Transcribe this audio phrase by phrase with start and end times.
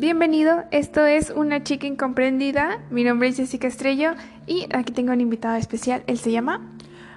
[0.00, 2.78] Bienvenido, esto es Una chica incomprendida.
[2.88, 4.12] Mi nombre es Jessica Estrello
[4.46, 6.02] y aquí tengo un invitado especial.
[6.06, 6.62] Él se llama.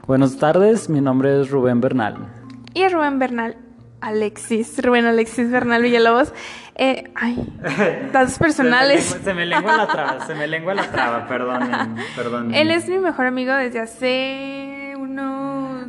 [0.06, 2.28] Buenas tardes, mi nombre es Rubén Bernal.
[2.74, 3.56] Y es Rubén Bernal.
[4.02, 6.34] Alexis, Rubén Alexis Bernal Villalobos.
[6.76, 7.38] Eh, ay,
[8.12, 9.18] datos personales.
[9.24, 12.54] Se me, lengua la traba, se me lengua la traba, perdón, perdón.
[12.54, 14.63] Él es mi mejor amigo desde hace.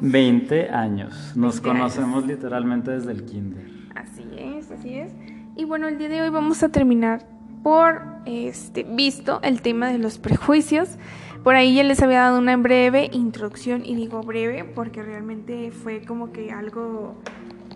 [0.04, 1.32] 20 años.
[1.34, 3.66] Nos conocemos literalmente desde el kinder.
[3.94, 5.12] Así es, así es.
[5.56, 7.26] Y bueno, el día de hoy vamos a terminar
[7.62, 10.98] por este visto el tema de los prejuicios.
[11.42, 16.02] Por ahí ya les había dado una breve introducción y digo breve porque realmente fue
[16.02, 17.16] como que algo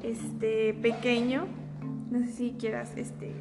[0.03, 1.47] este pequeño.
[2.11, 3.33] No sé si quieras este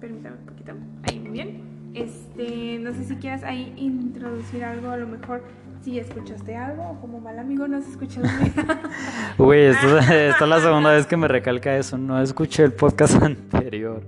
[0.00, 0.72] permítame un poquito.
[1.04, 1.60] Ahí muy bien.
[1.94, 5.44] Este, no sé si quieras ahí introducir algo a lo mejor
[5.82, 8.26] si escuchaste algo o como mal amigo no has escuchado
[9.38, 11.98] Uy, esto, esta es la segunda vez que me recalca eso.
[11.98, 14.02] No escuché el podcast anterior.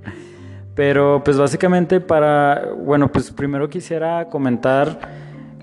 [0.75, 4.99] Pero pues básicamente para, bueno, pues primero quisiera comentar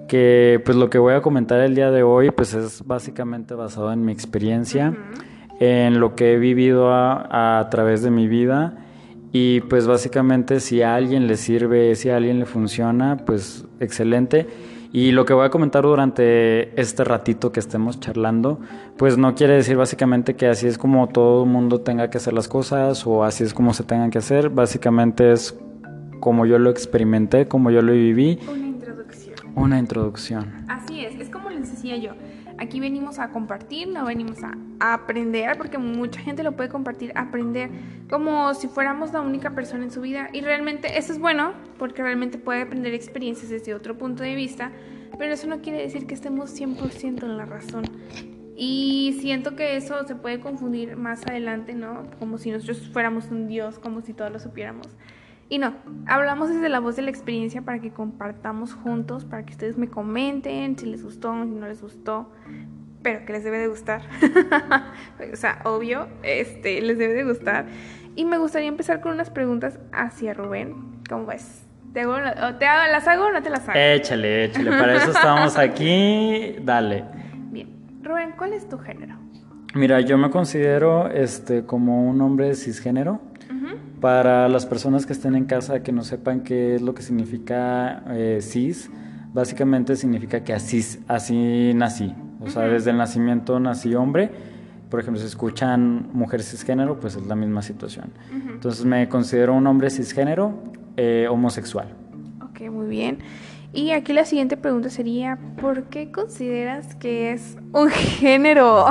[0.07, 3.91] que pues lo que voy a comentar el día de hoy pues es básicamente basado
[3.93, 4.93] en mi experiencia,
[5.59, 8.75] en lo que he vivido a, a través de mi vida
[9.33, 14.47] y pues básicamente si a alguien le sirve, si a alguien le funciona, pues excelente.
[14.93, 18.59] Y lo que voy a comentar durante este ratito que estemos charlando,
[18.97, 22.33] pues no quiere decir básicamente que así es como todo el mundo tenga que hacer
[22.33, 24.49] las cosas o así es como se tengan que hacer.
[24.49, 25.57] Básicamente es
[26.19, 28.39] como yo lo experimenté, como yo lo viví.
[28.51, 29.35] Una introducción.
[29.55, 30.65] Una introducción.
[30.67, 32.11] Así es, es como les decía yo.
[32.61, 37.71] Aquí venimos a compartir, no venimos a, aprender, porque mucha gente lo puede compartir, aprender
[38.07, 40.29] como si fuéramos la única persona en su vida.
[40.31, 44.71] Y realmente eso es bueno, porque realmente puede aprender experiencias desde otro punto de vista,
[45.17, 47.83] pero eso no quiere decir que estemos 100% en la razón.
[48.55, 52.03] Y siento que eso se puede confundir más adelante, ¿no?
[52.19, 54.87] Como si nosotros fuéramos un Dios, como si todos lo supiéramos.
[55.51, 55.73] Y no,
[56.07, 59.89] hablamos desde la voz de la experiencia para que compartamos juntos, para que ustedes me
[59.89, 62.31] comenten si les gustó, si no les gustó,
[63.01, 64.01] pero que les debe de gustar.
[65.33, 67.65] o sea, obvio, este, les debe de gustar.
[68.15, 71.01] Y me gustaría empezar con unas preguntas hacia Rubén.
[71.09, 71.65] ¿Cómo ves?
[71.91, 72.15] ¿Te, hago,
[72.57, 73.77] te hago, ¿Las hago o no te las hago?
[73.77, 77.03] Échale, échale, para eso estamos aquí, dale.
[77.51, 77.67] Bien,
[78.01, 79.15] Rubén, ¿cuál es tu género?
[79.73, 83.30] Mira, yo me considero este, como un hombre cisgénero.
[83.99, 88.03] Para las personas que estén en casa que no sepan qué es lo que significa
[88.09, 88.89] eh, cis,
[89.33, 92.13] básicamente significa que así, así nací.
[92.39, 94.31] O sea, desde el nacimiento nací hombre.
[94.89, 98.11] Por ejemplo, si escuchan mujer cisgénero, pues es la misma situación.
[98.51, 100.63] Entonces me considero un hombre cisgénero
[100.97, 101.87] eh, homosexual.
[102.43, 103.19] Ok, muy bien.
[103.73, 107.89] Y aquí la siguiente pregunta sería, ¿por qué consideras que es un
[108.19, 108.85] género?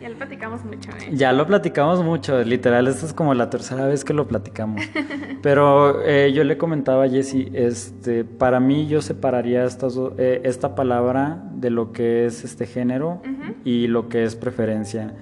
[0.00, 1.10] Ya lo platicamos mucho, ¿eh?
[1.12, 4.82] Ya lo platicamos mucho, literal, esta es como la tercera vez que lo platicamos.
[5.42, 10.74] Pero eh, yo le comentaba a Jessy, este, para mí yo separaría estas, eh, esta
[10.74, 13.22] palabra de lo que es este género
[13.64, 15.14] y lo que es preferencia.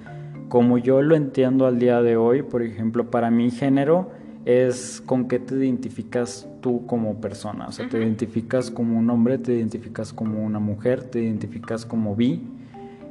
[0.49, 4.11] Como yo lo entiendo al día de hoy, por ejemplo, para mí género
[4.43, 7.67] es con qué te identificas tú como persona.
[7.67, 12.15] O sea, te identificas como un hombre, te identificas como una mujer, te identificas como
[12.15, 12.43] bi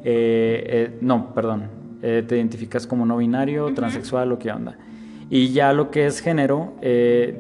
[0.05, 1.69] eh, eh, no, perdón,
[2.03, 4.77] eh, te identificas como no binario, transexual o qué onda.
[5.31, 6.75] Y ya lo que es género,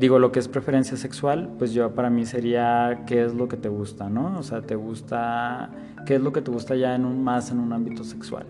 [0.00, 3.58] digo lo que es preferencia sexual, pues yo para mí sería qué es lo que
[3.58, 4.38] te gusta, ¿no?
[4.38, 5.70] O sea, te gusta,
[6.06, 8.46] qué es lo que te gusta ya en un, más en un ámbito sexual.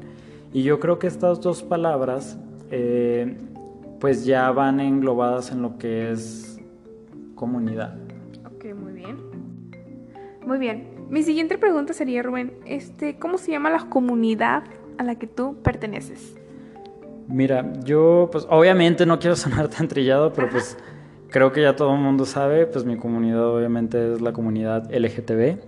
[0.53, 2.39] Y yo creo que estas dos palabras,
[3.99, 6.61] pues ya van englobadas en lo que es
[7.35, 7.99] comunidad.
[8.47, 9.17] Ok, muy bien.
[10.47, 10.94] Muy bien.
[11.15, 14.65] Mi siguiente pregunta sería, Rubén, este, ¿cómo se llama la comunidad
[14.99, 16.35] a la que tú perteneces?
[17.29, 20.77] Mira, yo pues obviamente no quiero sonar tan trillado, pero pues
[21.31, 25.61] creo que ya todo el mundo sabe, pues mi comunidad obviamente es la comunidad LGTB,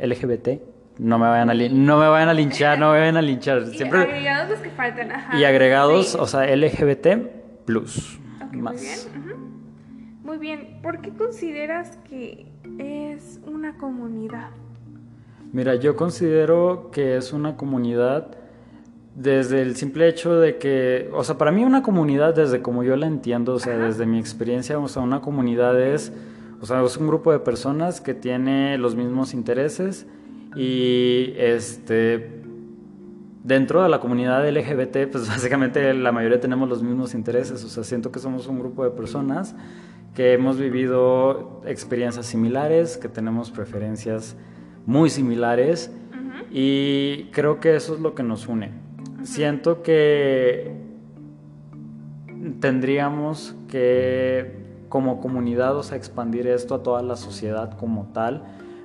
[0.00, 0.48] LGBT.
[0.98, 3.66] No me vayan a no me vayan a linchar, no me vayan a linchar.
[3.76, 4.00] Siempre...
[4.00, 5.38] Y agregados los que faltan, Ajá.
[5.38, 7.18] Y agregados, o sea, LGBT
[7.64, 8.18] plus.
[8.50, 8.74] más.
[8.74, 8.98] Muy bien.
[10.24, 10.80] Muy bien.
[10.82, 12.46] ¿Por qué consideras que
[12.80, 14.50] es una comunidad?
[15.54, 18.26] Mira, yo considero que es una comunidad
[19.14, 22.96] desde el simple hecho de que, o sea, para mí una comunidad desde como yo
[22.96, 26.12] la entiendo, o sea, desde mi experiencia, o sea, una comunidad es,
[26.60, 30.08] o sea, es un grupo de personas que tiene los mismos intereses
[30.56, 32.42] y este
[33.44, 37.84] dentro de la comunidad LGBT, pues básicamente la mayoría tenemos los mismos intereses, o sea,
[37.84, 39.54] siento que somos un grupo de personas
[40.16, 44.34] que hemos vivido experiencias similares, que tenemos preferencias
[44.86, 45.92] muy similares
[46.50, 48.72] y creo que eso es lo que nos une.
[49.22, 50.72] siento que
[52.60, 58.44] tendríamos que como comunidad, o sea, expandir esto a toda la sociedad como tal,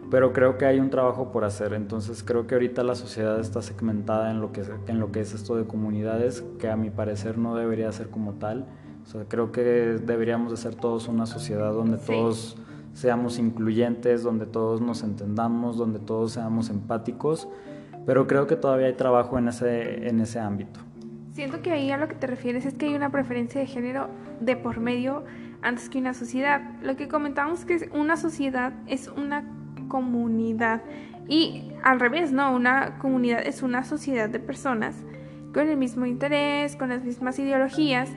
[0.09, 3.61] pero creo que hay un trabajo por hacer, entonces creo que ahorita la sociedad está
[3.61, 7.37] segmentada en lo que, en lo que es esto de comunidades, que a mi parecer
[7.37, 8.65] no debería ser como tal,
[9.03, 12.57] o sea, creo que deberíamos de ser todos una sociedad donde todos
[12.99, 17.47] seamos incluyentes, donde todos nos entendamos, donde todos seamos empáticos,
[18.05, 20.81] pero creo que todavía hay trabajo en ese, en ese ámbito.
[21.31, 24.09] Siento que ahí a lo que te refieres es que hay una preferencia de género
[24.41, 25.23] de por medio
[25.61, 26.61] antes que una sociedad.
[26.81, 29.45] Lo que comentamos que una sociedad es una
[29.87, 30.81] comunidad
[31.29, 35.05] y al revés, no, una comunidad es una sociedad de personas
[35.53, 38.09] con el mismo interés, con las mismas ideologías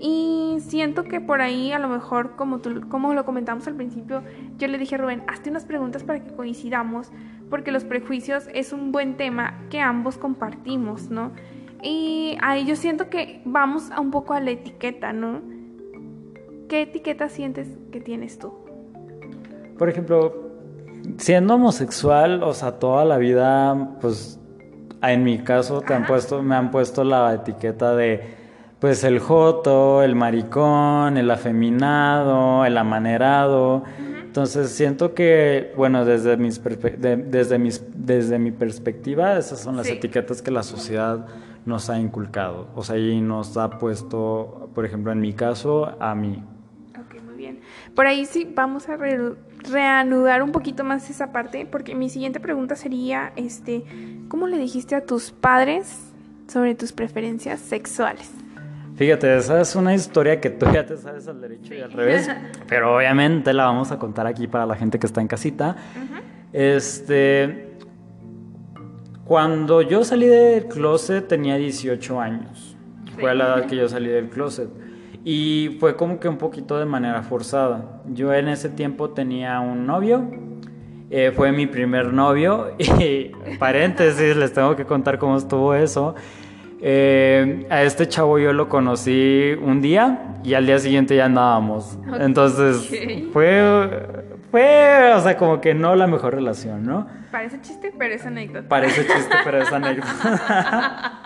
[0.00, 4.22] y siento que por ahí a lo mejor como tú, como lo comentamos al principio,
[4.56, 7.10] yo le dije a Rubén, hazte unas preguntas para que coincidamos
[7.50, 11.32] porque los prejuicios es un buen tema que ambos compartimos, ¿no?
[11.82, 15.40] Y ahí yo siento que vamos a un poco a la etiqueta, ¿no?
[16.68, 18.52] ¿Qué etiqueta sientes que tienes tú?
[19.78, 20.50] Por ejemplo,
[21.16, 24.38] siendo homosexual, o sea, toda la vida, pues,
[25.02, 28.37] en mi caso te han puesto, me han puesto la etiqueta de,
[28.80, 33.84] pues, el joto, el maricón, el afeminado, el amanerado.
[34.22, 40.42] Entonces siento que, bueno, desde, mis desde, mis, desde mi perspectiva, esas son las etiquetas
[40.42, 41.26] que la sociedad
[41.64, 42.68] nos ha inculcado.
[42.74, 46.42] O sea, y nos ha puesto, por ejemplo, en mi caso, a mí.
[47.94, 52.76] Por ahí sí vamos a reanudar un poquito más esa parte, porque mi siguiente pregunta
[52.76, 53.82] sería, este,
[54.28, 56.12] ¿cómo le dijiste a tus padres
[56.46, 58.30] sobre tus preferencias sexuales?
[58.98, 62.28] Fíjate, esa es una historia que tú ya te sabes al derecho y al revés,
[62.68, 65.76] pero obviamente la vamos a contar aquí para la gente que está en casita.
[66.52, 67.76] Este,
[69.24, 72.76] cuando yo salí del closet tenía 18 años.
[73.20, 74.68] Fue a la edad que yo salí del closet.
[75.24, 78.00] Y fue como que un poquito de manera forzada.
[78.08, 80.28] Yo en ese tiempo tenía un novio,
[81.10, 86.16] eh, fue mi primer novio y paréntesis, les tengo que contar cómo estuvo eso.
[86.80, 91.98] Eh, a este chavo yo lo conocí un día y al día siguiente ya andábamos.
[92.20, 92.88] Entonces
[93.32, 94.06] fue,
[94.50, 97.06] fue, o sea, como que no la mejor relación, ¿no?
[97.30, 98.68] Parece chiste, pero es anécdota.
[98.68, 101.22] Parece chiste, pero es anécdota.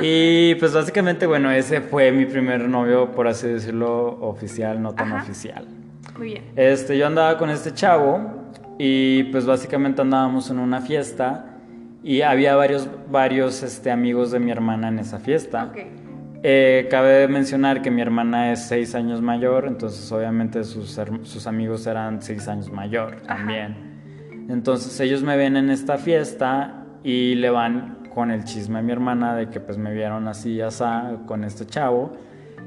[0.00, 5.12] y pues básicamente, bueno, ese fue mi primer novio, por así decirlo, oficial, no tan
[5.12, 5.66] oficial.
[6.16, 6.44] Muy bien.
[6.56, 11.53] Este, yo andaba con este chavo y pues básicamente andábamos en una fiesta
[12.04, 15.68] y había varios, varios este, amigos de mi hermana en esa fiesta.
[15.70, 15.90] Okay.
[16.42, 21.86] Eh, cabe mencionar que mi hermana es seis años mayor, entonces obviamente sus, sus amigos
[21.86, 24.46] eran seis años mayor también.
[24.50, 28.92] Entonces ellos me ven en esta fiesta y le van con el chisme a mi
[28.92, 32.12] hermana de que pues me vieron así, asá, con este chavo.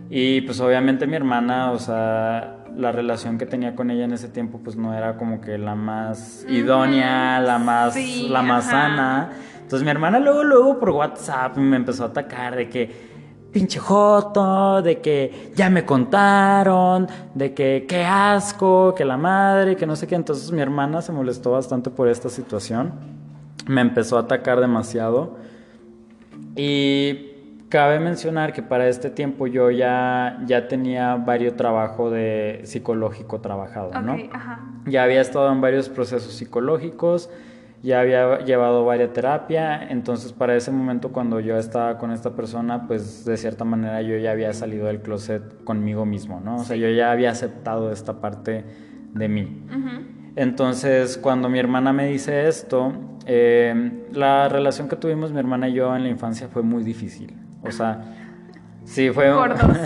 [0.09, 4.29] Y pues obviamente mi hermana, o sea, la relación que tenía con ella en ese
[4.29, 9.31] tiempo pues no era como que la más idónea, la más, la más sana.
[9.55, 13.07] Entonces mi hermana luego, luego por WhatsApp me empezó a atacar de que
[13.51, 19.87] pinche joto, de que ya me contaron, de que qué asco, que la madre, que
[19.87, 20.15] no sé qué.
[20.15, 22.93] Entonces mi hermana se molestó bastante por esta situación.
[23.65, 25.37] Me empezó a atacar demasiado.
[26.55, 27.36] Y
[27.69, 33.99] cabe mencionar que para este tiempo yo ya, ya tenía varios trabajos de psicológico trabajado,
[34.01, 34.15] ¿no?
[34.85, 37.29] Ya había estado en varios procesos psicológicos
[37.83, 42.87] ya había llevado varias terapia, entonces para ese momento cuando yo estaba con esta persona,
[42.87, 46.57] pues de cierta manera yo ya había salido del closet conmigo mismo, ¿no?
[46.57, 48.65] O sea, yo ya había aceptado esta parte
[49.13, 49.63] de mí.
[50.35, 52.93] Entonces, cuando mi hermana me dice esto,
[53.25, 57.35] eh, la relación que tuvimos mi hermana y yo en la infancia fue muy difícil.
[57.63, 58.03] O sea,
[58.83, 59.31] sí, fue,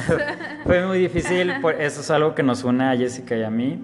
[0.66, 1.52] fue muy difícil.
[1.80, 3.80] Eso es algo que nos une a Jessica y a mí.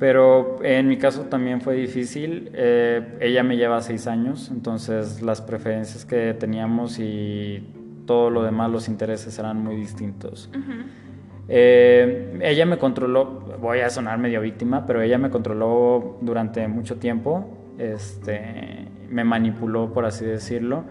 [0.00, 2.50] Pero en mi caso también fue difícil.
[2.54, 7.62] Eh, ella me lleva seis años, entonces las preferencias que teníamos y
[8.06, 10.50] todo lo demás, los intereses eran muy distintos.
[11.48, 16.96] Eh, ella me controló, voy a sonar medio víctima, pero ella me controló durante mucho
[16.96, 20.84] tiempo, este, me manipuló, por así decirlo.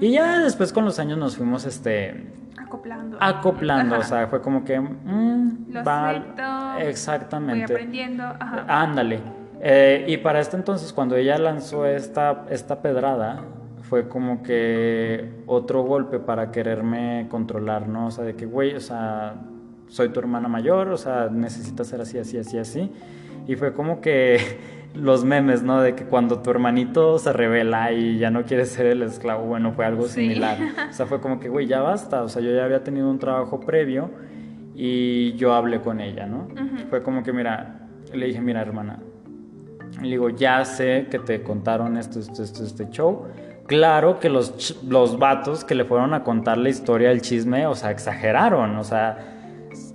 [0.00, 3.18] Y ya después con los años nos fuimos este, acoplando.
[3.20, 4.80] Acoplando, o sea, fue como que...
[4.80, 7.66] Mm, Lo exactamente.
[7.66, 8.24] Voy aprendiendo.
[8.68, 9.20] Ándale.
[9.60, 13.42] Eh, y para este entonces, cuando ella lanzó esta, esta pedrada,
[13.82, 18.08] fue como que otro golpe para quererme controlar, ¿no?
[18.08, 19.34] O sea, de que, güey, o sea,
[19.88, 22.92] soy tu hermana mayor, o sea, necesitas ser así, así, así, así.
[23.46, 24.38] Y fue como que
[24.96, 25.80] los memes, ¿no?
[25.80, 29.72] De que cuando tu hermanito se revela y ya no quiere ser el esclavo, bueno,
[29.72, 30.58] fue algo similar.
[30.90, 32.22] O sea, fue como que, güey, ya basta.
[32.22, 34.10] O sea, yo ya había tenido un trabajo previo
[34.74, 36.48] y yo hablé con ella, ¿no?
[36.90, 39.00] Fue como que, mira, le dije, mira, hermana,
[40.00, 43.26] le digo, ya sé que te contaron esto, esto, esto, este show.
[43.66, 47.74] Claro que los, los vatos que le fueron a contar la historia del chisme, o
[47.74, 49.35] sea, exageraron, o sea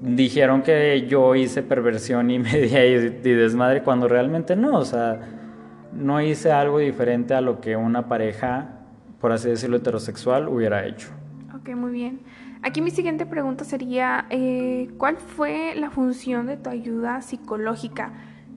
[0.01, 5.19] dijeron que yo hice perversión y media y, desmadre cuando realmente no, o sea,
[5.93, 8.79] no hice algo diferente a lo que una pareja,
[9.19, 11.09] por así decirlo, heterosexual hubiera hecho.
[11.55, 12.21] Ok, muy bien.
[12.63, 18.13] Aquí mi siguiente pregunta sería, eh, ¿cuál fue la función de tu ayuda psicológica?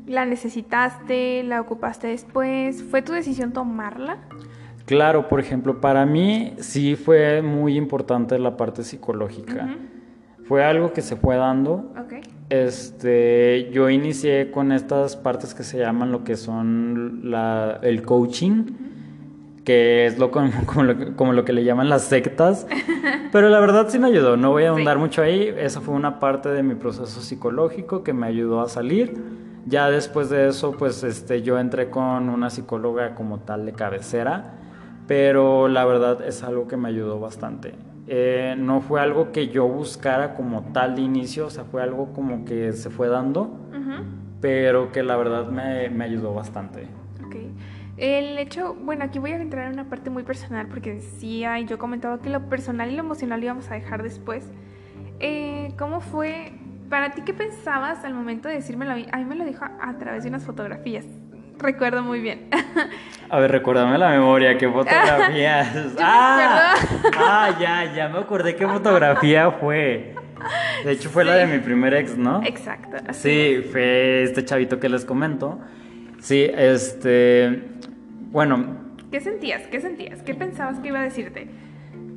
[0.06, 1.42] ¿La necesitaste?
[1.42, 2.82] ¿La ocupaste después?
[2.82, 4.18] ¿Fue tu decisión tomarla?
[4.84, 9.74] Claro, por ejemplo, para mí sí fue muy importante la parte psicológica.
[10.46, 11.92] Fue algo que se fue dando.
[12.50, 18.64] Este, yo inicié con estas partes que se llaman lo que son la, el coaching,
[19.64, 20.50] que es lo como,
[21.16, 22.66] como, lo, que le llaman las sectas.
[23.32, 25.52] Pero la verdad sí me ayudó, no voy a ahondar mucho ahí.
[25.56, 29.14] Esa fue una parte de mi proceso psicológico que me ayudó a salir.
[29.66, 34.56] Ya después de eso, pues este, yo entré con una psicóloga como tal de cabecera,
[35.06, 37.72] pero la verdad es algo que me ayudó bastante.
[38.06, 42.12] Eh, no fue algo que yo buscara como tal de inicio, o sea, fue algo
[42.12, 43.58] como que se fue dando,
[44.40, 46.86] pero que la verdad me, me, ayudó bastante.
[47.24, 47.36] Ok.
[47.96, 51.64] El hecho, bueno, aquí voy a entrar en una parte muy personal porque decía y
[51.64, 54.50] yo comentaba que lo personal y lo emocional íbamos a dejar después.
[55.20, 56.52] Eh, ¿Cómo fue?
[56.90, 59.06] Para ti, ¿qué pensabas al momento de decírmelo a mí?
[59.10, 61.06] A mí me lo dijo a través de unas fotografías
[61.58, 62.48] recuerdo muy bien.
[63.30, 65.94] A ver, recuérdame la memoria, ¿qué fotografías?
[65.98, 66.74] ah,
[67.18, 70.14] ah, ya, ya me acordé qué fotografía fue.
[70.84, 72.42] De hecho, fue la de mi primer ex, ¿no?
[72.44, 72.96] Exacto.
[73.12, 75.58] Sí, fue este chavito que les comento.
[76.20, 77.62] Sí, este.
[78.30, 78.76] Bueno.
[79.10, 79.62] ¿Qué sentías?
[79.68, 80.22] ¿Qué sentías?
[80.22, 81.48] ¿Qué pensabas que iba a decirte?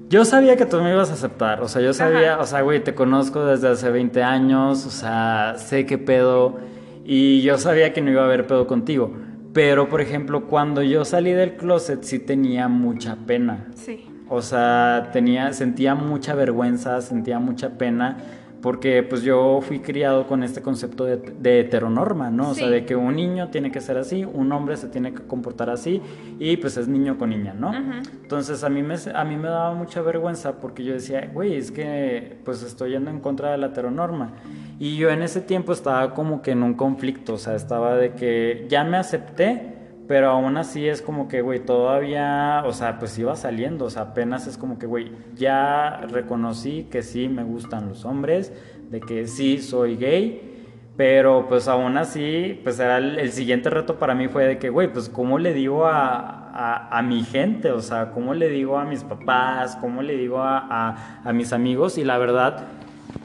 [0.09, 2.81] Yo sabía que tú me ibas a aceptar, o sea, yo sabía, o sea, güey,
[2.81, 6.59] te conozco desde hace 20 años, o sea, sé qué pedo,
[7.03, 9.11] y yo sabía que no iba a haber pedo contigo.
[9.57, 13.65] Pero, por ejemplo, cuando yo salí del closet sí tenía mucha pena.
[13.73, 14.05] Sí.
[14.29, 18.17] O sea, tenía, sentía mucha vergüenza, sentía mucha pena,
[18.61, 22.51] porque pues yo fui criado con este concepto de, heteronorma, ¿no?
[22.51, 25.23] O sea, de que un niño tiene que ser así, un hombre se tiene que
[25.23, 26.01] comportar así,
[26.39, 27.71] y pues es niño con niña, ¿no?
[27.73, 31.71] Entonces a mí, me, a mí me daba mucha vergüenza porque yo decía, güey, es
[31.71, 34.33] que pues estoy yendo en contra de la heteronorma.
[34.79, 38.13] Y yo en ese tiempo estaba como que en un conflicto, o sea, estaba de
[38.13, 39.76] que ya me acepté,
[40.07, 44.03] pero aún así es como que, güey, todavía, o sea, pues iba saliendo, o sea,
[44.03, 48.53] apenas es como que, güey, ya reconocí que sí me gustan los hombres,
[48.89, 50.53] de que sí soy gay,
[50.95, 54.91] pero pues aún así, pues era el, siguiente reto para mí fue de que, güey,
[54.91, 59.03] pues cómo le digo a, a, mi gente, o sea, cómo le digo a mis
[59.03, 62.65] papás, cómo le digo a, a mis amigos, y la verdad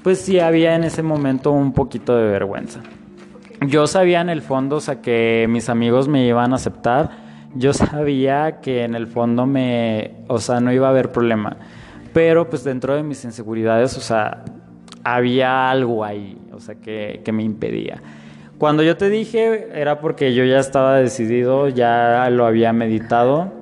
[0.03, 2.81] pues sí había en ese momento un poquito de vergüenza.
[3.67, 7.11] Yo sabía en el fondo, o sea, que mis amigos me iban a aceptar.
[7.55, 11.57] Yo sabía que en el fondo me, o sea, no iba a haber problema.
[12.13, 14.45] Pero pues dentro de mis inseguridades, o sea,
[15.05, 18.03] había algo ahí, o sea, que, que me impedía.
[18.59, 23.53] Cuando yo te dije era porque yo ya estaba decidido, ya lo había meditado.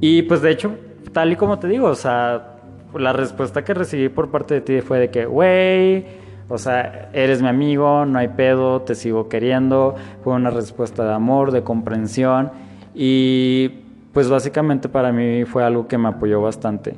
[0.00, 0.74] Y pues de hecho,
[1.12, 2.56] tal y como te digo, o sea,
[2.94, 6.06] la respuesta que recibí por parte de ti fue de que, güey,
[6.48, 9.94] o sea, eres mi amigo, no hay pedo, te sigo queriendo.
[10.22, 12.50] Fue una respuesta de amor, de comprensión.
[12.94, 13.68] Y
[14.12, 16.96] pues básicamente para mí fue algo que me apoyó bastante.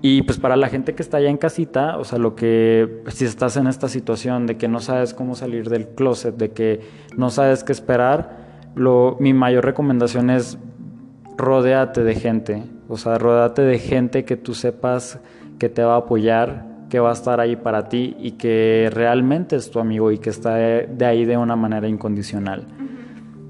[0.00, 3.24] Y pues para la gente que está allá en casita, o sea, lo que si
[3.24, 6.80] estás en esta situación de que no sabes cómo salir del closet, de que
[7.16, 8.36] no sabes qué esperar,
[8.74, 10.58] lo, mi mayor recomendación es
[11.38, 15.20] rodéate de gente, o sea, rodéate de gente que tú sepas
[15.58, 19.56] que te va a apoyar, que va a estar ahí para ti y que realmente
[19.56, 22.68] es tu amigo y que está de ahí de una manera incondicional.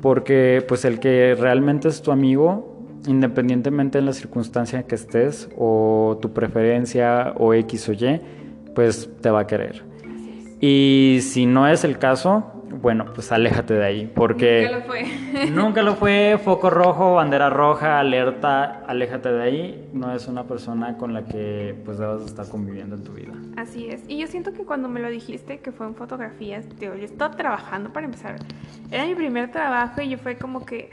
[0.01, 2.75] Porque pues el que realmente es tu amigo,
[3.07, 8.19] independientemente de la circunstancia que estés o tu preferencia o X o Y,
[8.75, 9.85] pues te va a querer.
[10.59, 14.63] Y si no es el caso, bueno, pues aléjate de ahí, porque...
[14.63, 15.51] Nunca lo fue.
[15.51, 19.89] nunca lo fue, foco rojo, bandera roja, alerta, aléjate de ahí.
[19.93, 23.33] No es una persona con la que pues debas estar conviviendo en tu vida.
[23.57, 24.03] Así es.
[24.09, 27.93] Y yo siento que cuando me lo dijiste, que fue en fotografías, yo estaba trabajando
[27.93, 28.37] para empezar.
[28.91, 30.91] Era mi primer trabajo y yo fue como que...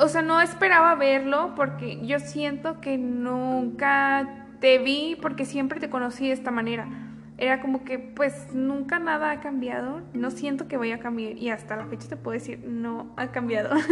[0.00, 5.90] O sea, no esperaba verlo porque yo siento que nunca te vi porque siempre te
[5.90, 7.11] conocí de esta manera
[7.42, 11.50] era como que pues nunca nada ha cambiado, no siento que vaya a cambiar y
[11.50, 13.70] hasta la fecha te puedo decir, no ha cambiado.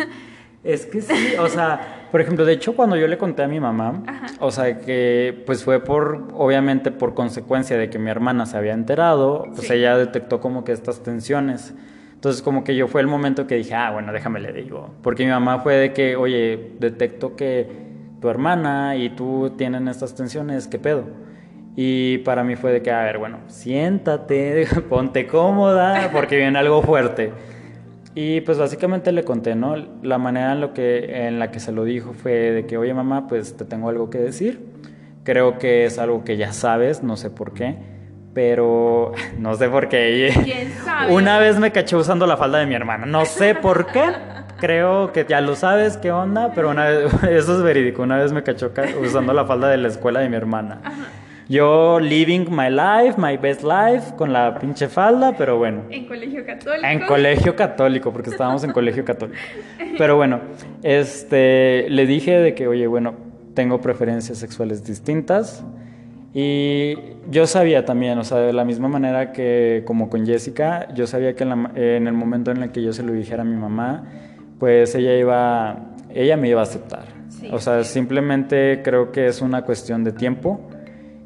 [0.62, 3.58] Es que sí, o sea, por ejemplo, de hecho cuando yo le conté a mi
[3.60, 4.02] mamá,
[4.40, 8.74] o sea, que pues fue por, obviamente por consecuencia de que mi hermana se había
[8.74, 11.72] enterado, pues ella detectó como que estas tensiones.
[12.12, 14.90] Entonces como que yo fue el momento que dije, ah, bueno, déjame le digo.
[15.00, 17.66] Porque mi mamá fue de que, oye, detecto que
[18.20, 21.04] tu hermana y tú tienen estas tensiones, ¿qué pedo?
[21.76, 26.82] Y para mí fue de que, a ver, bueno, siéntate, ponte cómoda, porque viene algo
[26.82, 27.32] fuerte.
[28.14, 29.76] Y pues básicamente le conté, ¿no?
[30.02, 32.92] La manera en, lo que, en la que se lo dijo fue de que, oye
[32.92, 34.60] mamá, pues te tengo algo que decir.
[35.22, 37.76] Creo que es algo que ya sabes, no sé por qué,
[38.34, 40.32] pero no sé por qué.
[40.42, 41.12] ¿Quién sabe?
[41.12, 44.02] Una vez me caché usando la falda de mi hermana, no sé por qué.
[44.58, 48.32] Creo que ya lo sabes, qué onda, pero una vez, eso es verídico, una vez
[48.32, 50.80] me cachó usando la falda de la escuela de mi hermana.
[51.50, 55.82] Yo living my life, my best life, con la pinche falda, pero bueno.
[55.90, 56.86] En colegio católico.
[56.86, 59.36] En colegio católico, porque estábamos en colegio católico.
[59.98, 60.38] Pero bueno,
[60.84, 63.14] este, le dije de que, oye, bueno,
[63.54, 65.64] tengo preferencias sexuales distintas.
[66.32, 66.94] Y
[67.28, 71.34] yo sabía también, o sea, de la misma manera que como con Jessica, yo sabía
[71.34, 74.04] que en, el momento en el que yo se lo dijera a mi mamá,
[74.60, 77.06] pues ella iba, ella me iba a aceptar.
[77.50, 80.70] o sea, simplemente creo que es una cuestión de tiempo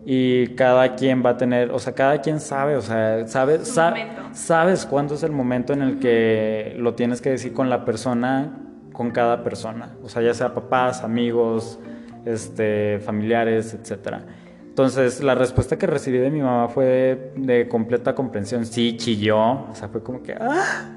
[0.07, 4.87] y cada quien va a tener, o sea, cada quien sabe, o sea, sabe, sabes
[4.87, 8.59] cuándo es el momento en el que lo tienes que decir con la persona,
[8.93, 11.79] con cada persona, o sea, ya sea papás, amigos,
[12.27, 14.25] este, familiares, etcétera.
[14.69, 19.75] Entonces, la respuesta que recibí de mi mamá fue de, completa comprensión, sí, chilló, o
[19.75, 20.91] sea, fue como que, ah,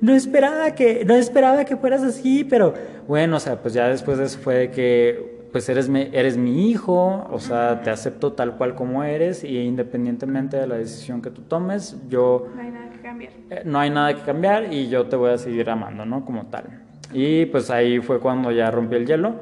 [0.00, 2.72] no esperaba que, no esperaba que fueras así, pero
[3.06, 6.36] bueno, o sea, pues ya después de eso fue de que pues eres mi, eres
[6.36, 11.22] mi hijo, o sea, te acepto tal cual como eres y independientemente de la decisión
[11.22, 12.46] que tú tomes, yo...
[12.54, 13.32] No hay nada que cambiar.
[13.50, 16.24] Eh, no hay nada que cambiar y yo te voy a seguir amando, ¿no?
[16.24, 16.82] Como tal.
[17.12, 19.34] Y pues ahí fue cuando ya rompí el hielo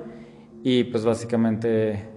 [0.62, 2.08] y pues básicamente...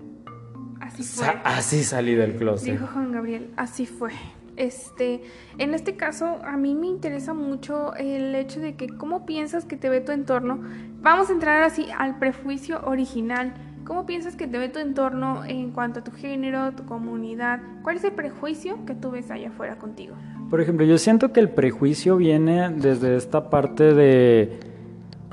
[0.79, 1.27] Así fue.
[1.43, 2.73] así salí del closet.
[2.73, 4.11] Dijo Juan Gabriel, así fue.
[4.57, 5.21] Este,
[5.57, 9.77] en este caso, a mí me interesa mucho el hecho de que cómo piensas que
[9.77, 10.59] te ve tu entorno.
[11.01, 13.53] Vamos a entrar así al prejuicio original
[13.91, 17.59] ¿Cómo piensas que te ve tu entorno en cuanto a tu género, tu comunidad?
[17.83, 20.15] ¿Cuál es el prejuicio que tú ves allá afuera contigo?
[20.49, 24.57] Por ejemplo, yo siento que el prejuicio viene desde esta parte de...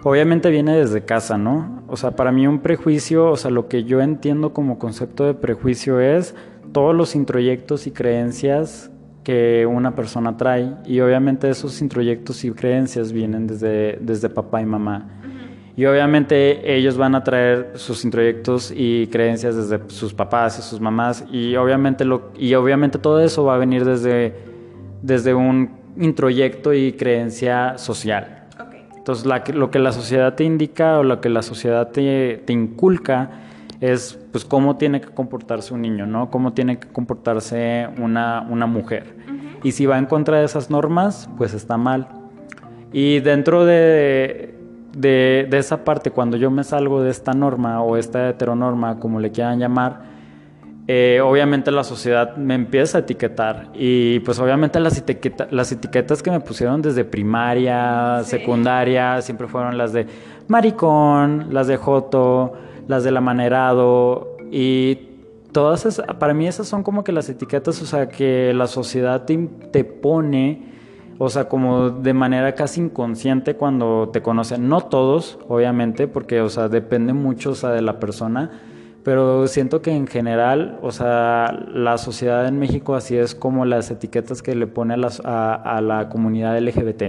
[0.02, 1.84] Obviamente viene desde casa, ¿no?
[1.86, 5.34] O sea, para mí un prejuicio, o sea, lo que yo entiendo como concepto de
[5.34, 6.34] prejuicio es
[6.72, 8.90] todos los introyectos y creencias
[9.22, 10.74] que una persona trae.
[10.84, 15.17] Y obviamente esos introyectos y creencias vienen desde, desde papá y mamá.
[15.78, 20.80] Y obviamente ellos van a traer sus introyectos y creencias desde sus papás y sus
[20.80, 21.24] mamás.
[21.30, 24.34] Y obviamente, lo, y obviamente todo eso va a venir desde,
[25.02, 28.48] desde un introyecto y creencia social.
[28.96, 33.30] Entonces lo que la sociedad te indica o lo que la sociedad te, te inculca
[33.80, 36.28] es pues cómo tiene que comportarse un niño, ¿no?
[36.28, 39.14] Cómo tiene que comportarse una, una mujer.
[39.62, 42.08] Y si va en contra de esas normas, pues está mal.
[42.92, 44.57] Y dentro de,
[44.92, 49.30] de, esa parte, cuando yo me salgo de esta norma o esta heteronorma, como le
[49.30, 50.18] quieran llamar,
[50.86, 55.04] eh, obviamente la sociedad me empieza a etiquetar y pues obviamente las,
[55.50, 60.06] las etiquetas que me pusieron desde primaria, secundaria, siempre fueron las de
[60.48, 62.54] maricón, las de joto,
[62.86, 65.08] las del amanerado y
[65.52, 69.26] todas esas, para mí esas son como que las etiquetas, o sea, que la sociedad
[69.26, 70.77] te pone
[71.18, 74.68] o sea, como de manera casi inconsciente cuando te conocen.
[74.68, 78.50] No todos, obviamente, porque, o sea, depende mucho, de la persona,
[79.02, 83.90] pero siento que en general, o sea, la sociedad en México así es como las
[83.90, 87.02] etiquetas que le pone a, a, la comunidad LGBT.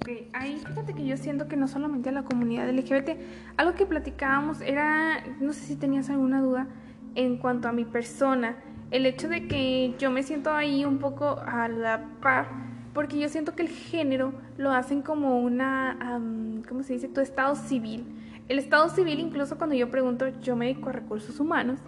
[0.00, 3.10] Ok, ahí fíjate que yo siento que no solamente a la comunidad LGBT,
[3.58, 6.68] algo que platicábamos era, no sé si tenías alguna duda
[7.14, 8.56] en cuanto a mi persona,
[8.90, 12.65] el hecho de que yo me siento ahí un poco a la par
[12.96, 16.18] porque yo siento que el género lo hacen como una,
[16.66, 17.08] ¿cómo se dice?
[17.08, 18.06] Tu estado civil.
[18.48, 21.78] El estado civil, incluso cuando yo pregunto, yo me dedico a recursos humanos,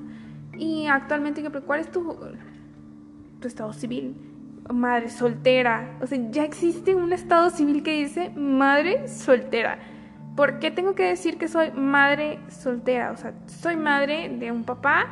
[0.59, 2.14] y actualmente yo pregunto, ¿cuál es tu,
[3.40, 4.16] tu estado civil?
[4.71, 5.97] Madre soltera.
[6.03, 9.79] O sea, ya existe un estado civil que dice madre soltera.
[10.37, 13.12] ¿Por qué tengo que decir que soy madre soltera?
[13.12, 15.07] O sea, soy madre de un papá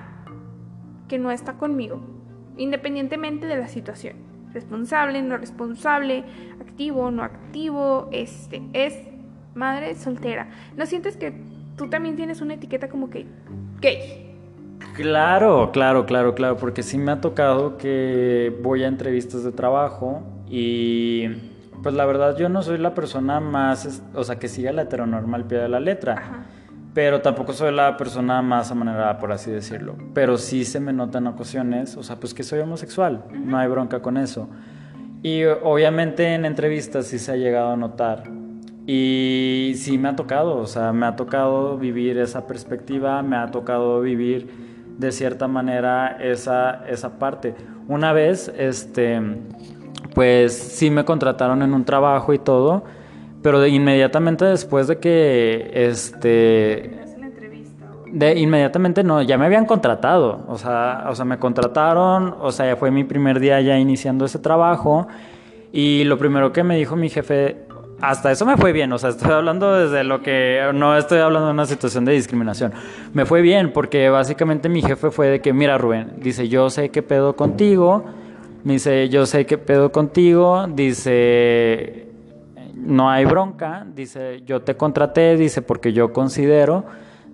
[1.09, 2.03] que no está conmigo,
[2.59, 4.26] independientemente de la situación
[4.57, 6.25] responsable, no responsable,
[6.61, 8.95] activo, no activo, este, es
[9.55, 10.49] madre soltera.
[10.77, 11.33] ¿No sientes que
[11.77, 13.27] tú también tienes una etiqueta como que
[13.81, 14.35] gay?
[14.95, 20.23] Claro, claro, claro, claro, porque sí me ha tocado que voy a entrevistas de trabajo
[20.49, 21.29] y
[21.83, 25.37] pues la verdad yo no soy la persona más, o sea, que siga la heteronorma
[25.37, 26.47] al pie de la letra.
[26.97, 29.97] Pero tampoco soy la persona más amanerada, por así decirlo.
[30.15, 33.69] Pero sí se me nota en ocasiones, o sea, pues que soy homosexual, no hay
[33.69, 34.49] bronca con eso.
[35.23, 38.23] Y obviamente en entrevistas sí se ha llegado a notar.
[38.87, 43.51] Y sí me ha tocado, o sea, me ha tocado vivir esa perspectiva, me ha
[43.51, 44.49] tocado vivir
[44.97, 47.55] de cierta manera esa, esa parte.
[47.89, 49.21] Una vez, este,
[50.15, 52.85] pues sí me contrataron en un trabajo y todo,
[53.47, 56.99] pero de inmediatamente después de que, este...
[58.11, 62.67] De inmediatamente no, ya me habían contratado, o sea, o sea, me contrataron, o sea,
[62.67, 65.07] ya fue mi primer día ya iniciando ese trabajo
[65.73, 67.59] y lo primero que me dijo mi jefe,
[68.01, 71.47] hasta eso me fue bien, o sea, estoy hablando desde lo que, no estoy hablando
[71.47, 72.73] de una situación de discriminación,
[73.15, 76.89] me fue bien porque básicamente mi jefe fue de que, mira Rubén, dice, yo sé
[76.89, 78.07] qué pedo contigo,
[78.65, 82.06] me dice, yo sé qué pedo contigo, dice,
[82.87, 86.85] no hay bronca, dice, yo te contraté, dice, porque yo considero,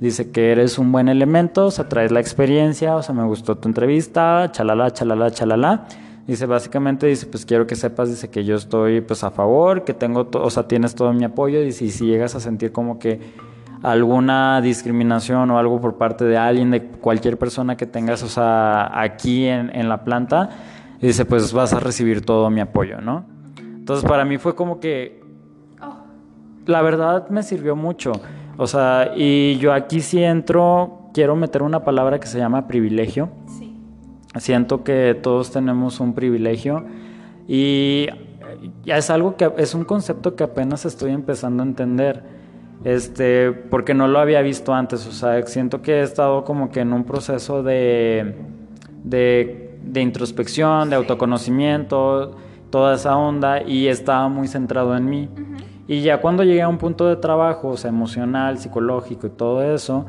[0.01, 3.57] dice que eres un buen elemento, o sea, traes la experiencia, o sea, me gustó
[3.57, 5.87] tu entrevista, chalala, chalala, chalala.
[6.27, 9.93] Dice, básicamente, dice, pues quiero que sepas, dice que yo estoy pues a favor, que
[9.93, 13.21] tengo, o sea, tienes todo mi apoyo, dice, y si llegas a sentir como que
[13.83, 19.01] alguna discriminación o algo por parte de alguien, de cualquier persona que tengas, o sea,
[19.01, 20.51] aquí en, en la planta,
[21.01, 23.25] dice, pues vas a recibir todo mi apoyo, ¿no?
[23.59, 25.22] Entonces, para mí fue como que
[26.67, 28.13] la verdad me sirvió mucho.
[28.57, 33.31] O sea, y yo aquí sí entro, quiero meter una palabra que se llama privilegio.
[33.47, 33.77] Sí.
[34.37, 36.85] Siento que todos tenemos un privilegio
[37.49, 38.07] y
[38.85, 42.23] ya es algo que es un concepto que apenas estoy empezando a entender.
[42.85, 46.81] Este, porque no lo había visto antes, o sea, siento que he estado como que
[46.81, 48.35] en un proceso de,
[49.05, 52.37] de, introspección, de autoconocimiento,
[52.71, 55.29] toda esa onda, y estaba muy centrado en mí.
[55.93, 59.63] Y ya cuando llegué a un punto de trabajo, o sea, emocional, psicológico y todo
[59.63, 60.07] eso,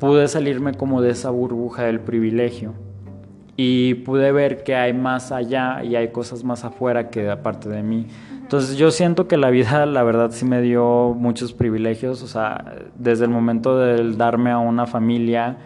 [0.00, 2.72] pude salirme como de esa burbuja del privilegio.
[3.56, 7.84] Y pude ver que hay más allá y hay cosas más afuera que aparte de
[7.84, 8.08] mí.
[8.40, 12.20] Entonces yo siento que la vida, la verdad, sí me dio muchos privilegios.
[12.24, 15.56] O sea, desde el momento del darme a una familia,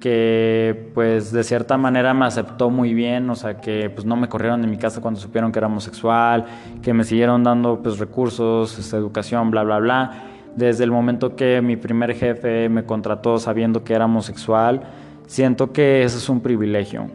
[0.00, 4.28] que pues de cierta manera me aceptó muy bien, o sea que pues no me
[4.28, 6.44] corrieron de mi casa cuando supieron que era homosexual,
[6.82, 10.10] que me siguieron dando pues recursos, esta educación, bla, bla, bla.
[10.54, 14.82] Desde el momento que mi primer jefe me contrató sabiendo que era homosexual,
[15.26, 17.08] siento que eso es un privilegio.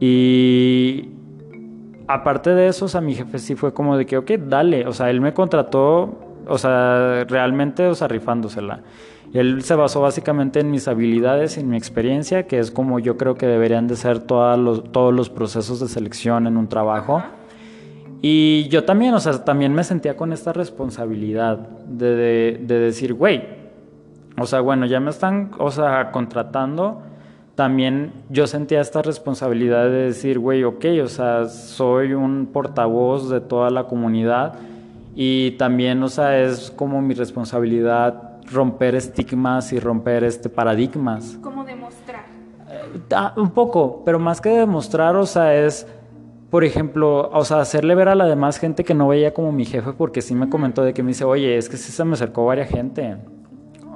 [0.00, 1.10] Y
[2.08, 4.92] aparte de eso, o sea, mi jefe sí fue como de que, ok, dale, o
[4.92, 8.80] sea, él me contrató, o sea, realmente, o sea, rifándosela.
[9.32, 13.34] Él se basó básicamente en mis habilidades, en mi experiencia, que es como yo creo
[13.34, 17.22] que deberían de ser todos los, todos los procesos de selección en un trabajo.
[18.20, 23.42] Y yo también, o sea, también me sentía con esta responsabilidad de, de, decir, güey,
[24.38, 27.00] o sea, bueno, ya me están, o sea, contratando.
[27.54, 33.40] También yo sentía esta responsabilidad de decir, güey, ok, o sea, soy un portavoz de
[33.40, 34.54] toda la comunidad
[35.14, 41.38] y también, o sea, es como mi responsabilidad romper estigmas y romper este paradigmas.
[41.42, 42.24] ¿Cómo demostrar?
[42.68, 45.86] Eh, un poco, pero más que demostrar, o sea, es,
[46.50, 49.64] por ejemplo, o sea, hacerle ver a la demás gente que no veía como mi
[49.64, 52.14] jefe, porque sí me comentó de que me dice, oye, es que sí se me
[52.14, 53.16] acercó varias gente.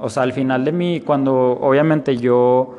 [0.00, 2.76] O sea, al final de mí, cuando obviamente yo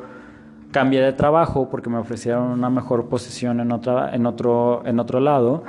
[0.70, 5.18] cambié de trabajo porque me ofrecieron una mejor posición en, otra, en, otro, en otro
[5.18, 5.64] lado,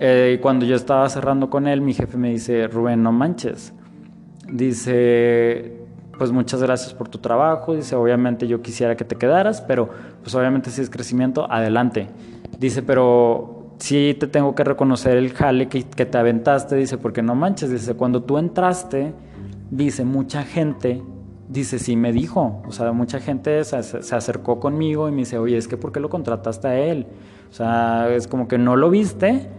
[0.00, 3.72] eh, cuando yo estaba cerrando con él, mi jefe me dice, Rubén, no manches
[4.48, 5.82] Dice,
[6.18, 7.74] pues muchas gracias por tu trabajo.
[7.74, 9.88] Dice, obviamente yo quisiera que te quedaras, pero
[10.22, 12.08] pues obviamente si es crecimiento, adelante.
[12.58, 16.76] Dice, pero sí te tengo que reconocer el jale que, que te aventaste.
[16.76, 17.70] Dice, porque no manches.
[17.70, 19.12] Dice, cuando tú entraste,
[19.70, 21.02] dice, mucha gente
[21.52, 25.38] dice, sí me dijo, o sea, mucha gente se, se, acercó conmigo y me dice,
[25.38, 27.06] oye, es que ¿por qué lo contrataste a él?
[27.50, 29.50] O sea, es como que no lo viste.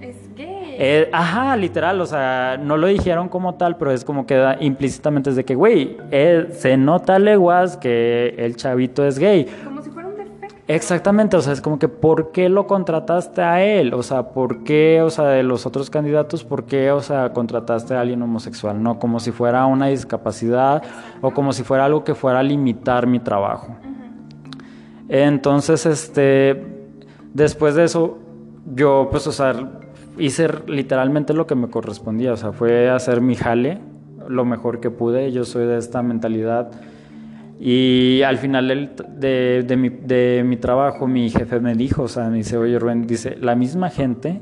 [0.85, 5.29] Eh, ajá, literal, o sea, no lo dijeron como tal, pero es como que implícitamente
[5.29, 9.47] es de que, güey, eh, se nota leguas que el chavito es gay.
[9.63, 10.57] Como si fuera un defecto.
[10.67, 13.93] Exactamente, o sea, es como que, ¿por qué lo contrataste a él?
[13.93, 17.95] O sea, ¿por qué, o sea, de los otros candidatos, por qué, o sea, contrataste
[17.95, 18.83] a alguien homosexual?
[18.83, 20.83] No, como si fuera una discapacidad
[21.21, 23.77] o como si fuera algo que fuera a limitar mi trabajo.
[25.07, 26.61] Entonces, este,
[27.33, 28.17] después de eso,
[28.65, 29.53] yo, pues, o sea,
[30.17, 33.79] hice literalmente lo que me correspondía, o sea, fue hacer mi jale
[34.27, 35.31] lo mejor que pude.
[35.31, 36.71] Yo soy de esta mentalidad
[37.59, 42.29] Y al final de, de, mi, de, mi, trabajo, mi jefe me dijo, o sea,
[42.29, 44.41] me dice, oye Rubén, dice, la misma gente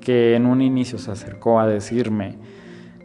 [0.00, 2.38] que en un inicio se acercó a decirme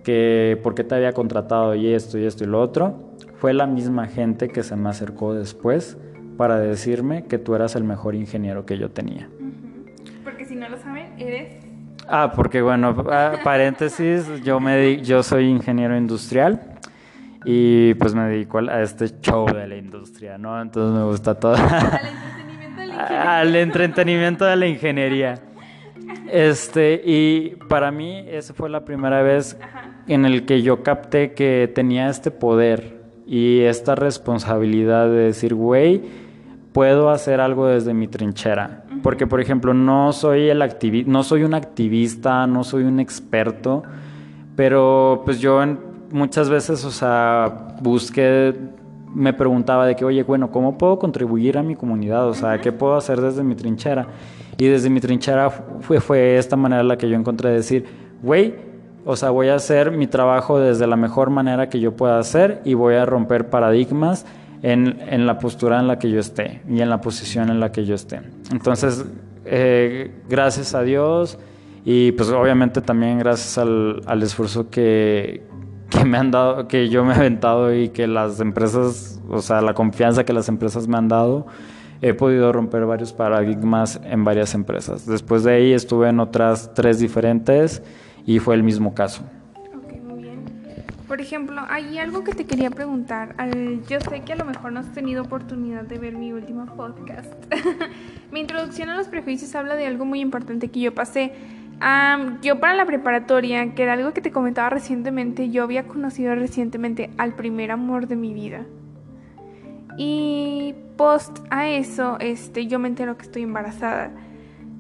[0.04, 3.67] que por qué te había contratado y esto y esto y lo otro, fue la
[3.67, 5.97] misma gente que se me acercó después
[6.38, 9.30] para decirme que tú eras el mejor ingeniero que yo tenía.
[10.24, 11.61] Porque si no lo saben, eres...
[12.13, 12.93] Ah, porque bueno,
[13.41, 16.62] paréntesis, yo, me, yo soy ingeniero industrial
[17.45, 20.62] y pues me dedico a este show de la industria, ¿no?
[20.62, 21.56] Entonces me gusta todo.
[23.08, 25.36] Al entretenimiento de la ingeniería.
[26.30, 29.58] Este, y para mí esa fue la primera vez
[30.06, 36.02] en el que yo capté que tenía este poder y esta responsabilidad de decir, güey,
[36.74, 38.84] puedo hacer algo desde mi trinchera.
[39.02, 40.64] Porque, por ejemplo, no soy, el
[41.08, 43.84] no soy un activista, no soy un experto,
[44.56, 45.60] pero pues yo
[46.12, 48.54] muchas veces, o sea, busqué,
[49.14, 52.28] me preguntaba de que, oye, bueno, ¿cómo puedo contribuir a mi comunidad?
[52.28, 54.08] O sea, ¿qué puedo hacer desde mi trinchera?
[54.58, 57.86] Y desde mi trinchera fue, fue esta manera la que yo encontré de decir,
[58.22, 58.54] güey,
[59.04, 62.62] o sea, voy a hacer mi trabajo desde la mejor manera que yo pueda hacer
[62.66, 64.26] y voy a romper paradigmas
[64.62, 67.71] en, en, la postura en la que yo esté y en la posición en la
[67.71, 68.21] que yo esté.
[68.52, 69.06] Entonces,
[69.45, 71.38] eh, gracias a Dios
[71.84, 75.43] y pues obviamente también gracias al, al esfuerzo que,
[75.89, 79.62] que, me han dado, que yo me he aventado y que las empresas, o sea,
[79.62, 81.47] la confianza que las empresas me han dado,
[82.02, 85.06] he podido romper varios paradigmas en varias empresas.
[85.06, 87.82] Después de ahí estuve en otras tres diferentes
[88.26, 89.24] y fue el mismo caso.
[91.12, 93.36] Por ejemplo, hay algo que te quería preguntar.
[93.89, 97.34] yo sé que a lo mejor no has tenido oportunidad de ver mi último podcast.
[98.32, 101.34] mi introducción a los prejuicios habla de algo muy importante que yo pasé.
[102.41, 107.10] yo para la preparatoria, que era algo que te comentaba recientemente, yo había conocido recientemente
[107.17, 108.65] al primer amor de mi vida.
[109.97, 114.12] Y post a eso, este, yo me entero que estoy embarazada.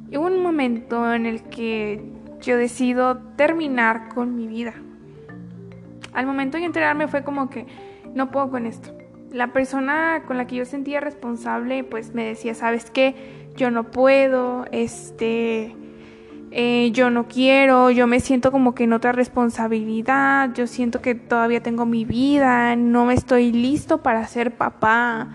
[0.09, 2.01] Y hubo un momento en el que
[2.39, 4.75] yo decido terminar con mi vida
[6.13, 7.65] al momento de enterarme fue como que
[8.13, 8.95] no puedo con esto.
[9.31, 13.15] La persona con la que yo sentía responsable pues me decía, ¿sabes qué?
[13.55, 15.75] Yo no puedo, este,
[16.51, 21.15] eh, yo no quiero, yo me siento como que en otra responsabilidad, yo siento que
[21.15, 25.29] todavía tengo mi vida, no me estoy listo para ser papá.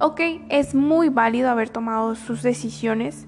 [0.00, 3.26] Ok, es muy válido haber tomado sus decisiones,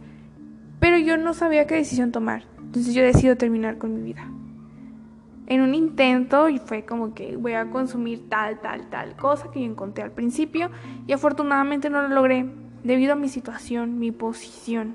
[0.81, 2.45] pero yo no sabía qué decisión tomar.
[2.59, 4.29] Entonces yo decido terminar con mi vida
[5.49, 9.61] en un intento y fue como que voy a consumir tal, tal, tal cosa que
[9.61, 10.71] yo encontré al principio
[11.07, 12.47] y afortunadamente no lo logré
[12.85, 14.95] debido a mi situación, mi posición,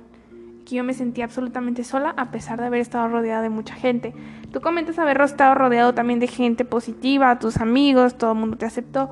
[0.63, 4.13] que yo me sentía absolutamente sola a pesar de haber estado rodeada de mucha gente.
[4.51, 8.67] Tú comentas haber estado rodeado también de gente positiva, tus amigos, todo el mundo te
[8.67, 9.09] aceptó,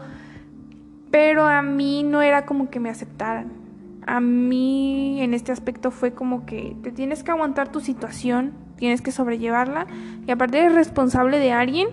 [1.10, 3.52] pero a mí no era como que me aceptaran.
[4.06, 9.04] A mí en este aspecto fue como que te tienes que aguantar tu situación, tienes
[9.04, 9.86] que sobrellevarla
[10.26, 11.90] y aparte eres responsable de alguien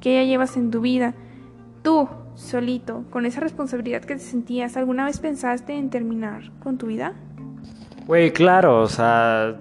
[0.00, 1.14] que ya llevas en tu vida.
[1.82, 6.86] Tú, solito, con esa responsabilidad que te sentías, ¿alguna vez pensaste en terminar con tu
[6.86, 7.14] vida?
[8.06, 9.56] Güey, claro, o sea,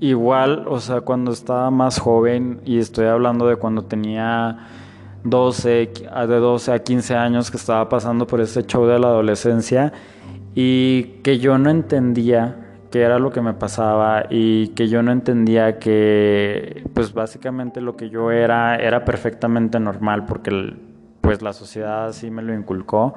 [0.00, 4.58] igual, o sea, cuando estaba más joven y estoy hablando de cuando tenía
[5.22, 5.92] 12,
[6.26, 9.92] de 12 a 15 años que estaba pasando por ese show de la adolescencia
[10.52, 15.10] y que yo no entendía qué era lo que me pasaba y que yo no
[15.10, 20.76] entendía que pues básicamente lo que yo era era perfectamente normal porque
[21.22, 23.14] pues la sociedad así me lo inculcó.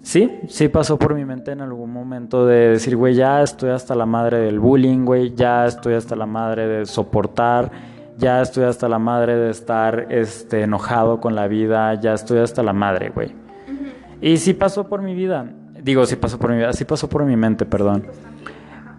[0.00, 3.94] Sí, sí pasó por mi mente en algún momento de decir, güey, ya estoy hasta
[3.94, 7.70] la madre del bullying, güey, ya estoy hasta la madre de soportar,
[8.16, 12.62] ya estoy hasta la madre de estar este, enojado con la vida, ya estoy hasta
[12.62, 13.34] la madre, güey.
[14.20, 15.50] Y sí pasó por mi vida,
[15.82, 18.04] digo, sí pasó por mi vida, sí pasó por mi mente, perdón.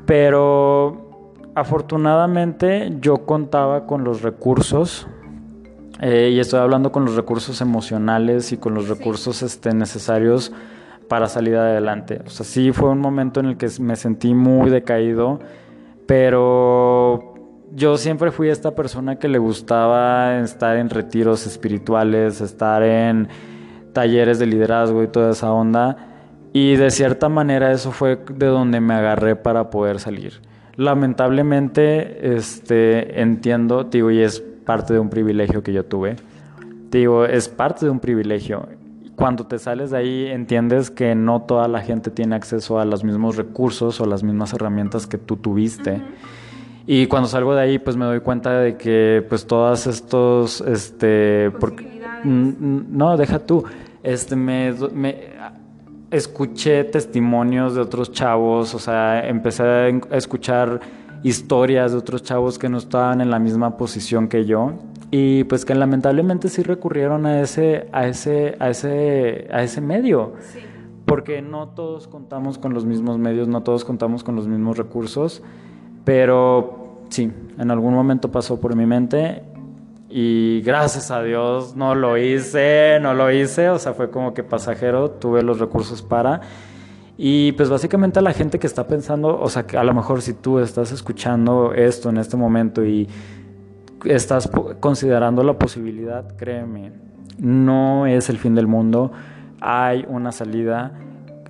[0.06, 5.08] Pero afortunadamente yo contaba con los recursos
[6.02, 10.52] eh, y estoy hablando con los recursos emocionales y con los recursos este, necesarios
[11.08, 12.22] para salir adelante.
[12.26, 15.40] O sea, sí fue un momento en el que me sentí muy decaído,
[16.06, 17.36] pero
[17.74, 23.30] yo siempre fui esta persona que le gustaba estar en retiros espirituales, estar en
[23.94, 26.15] talleres de liderazgo y toda esa onda.
[26.56, 30.40] Y de cierta manera eso fue de donde me agarré para poder salir.
[30.78, 36.16] Lamentablemente, este, entiendo, digo, y es parte de un privilegio que yo tuve.
[36.90, 38.70] Digo, es parte de un privilegio.
[39.18, 43.04] Cuando te sales de ahí entiendes que no toda la gente tiene acceso a los
[43.04, 46.02] mismos recursos o las mismas herramientas que tú tuviste.
[46.88, 51.52] Y cuando salgo de ahí, pues me doy cuenta de que, pues, todas estos, este,
[51.60, 53.66] porque, no, deja tú,
[54.04, 55.36] este, me, me
[56.12, 60.80] escuché testimonios de otros chavos, o sea, empecé a escuchar
[61.24, 64.74] historias de otros chavos que no estaban en la misma posición que yo
[65.12, 70.34] y pues que lamentablemente sí recurrieron a ese a ese a ese a ese medio.
[71.06, 75.44] Porque no todos contamos con los mismos medios, no todos contamos con los mismos recursos,
[76.04, 79.44] pero sí, en algún momento pasó por mi mente
[80.18, 84.44] y gracias a Dios no lo hice, no lo hice, o sea, fue como que
[84.44, 86.40] pasajero, tuve los recursos para.
[87.18, 90.22] Y pues básicamente a la gente que está pensando, o sea, que a lo mejor
[90.22, 93.10] si tú estás escuchando esto en este momento y
[94.06, 94.50] estás
[94.80, 96.94] considerando la posibilidad, créeme,
[97.38, 99.12] no es el fin del mundo,
[99.60, 100.94] hay una salida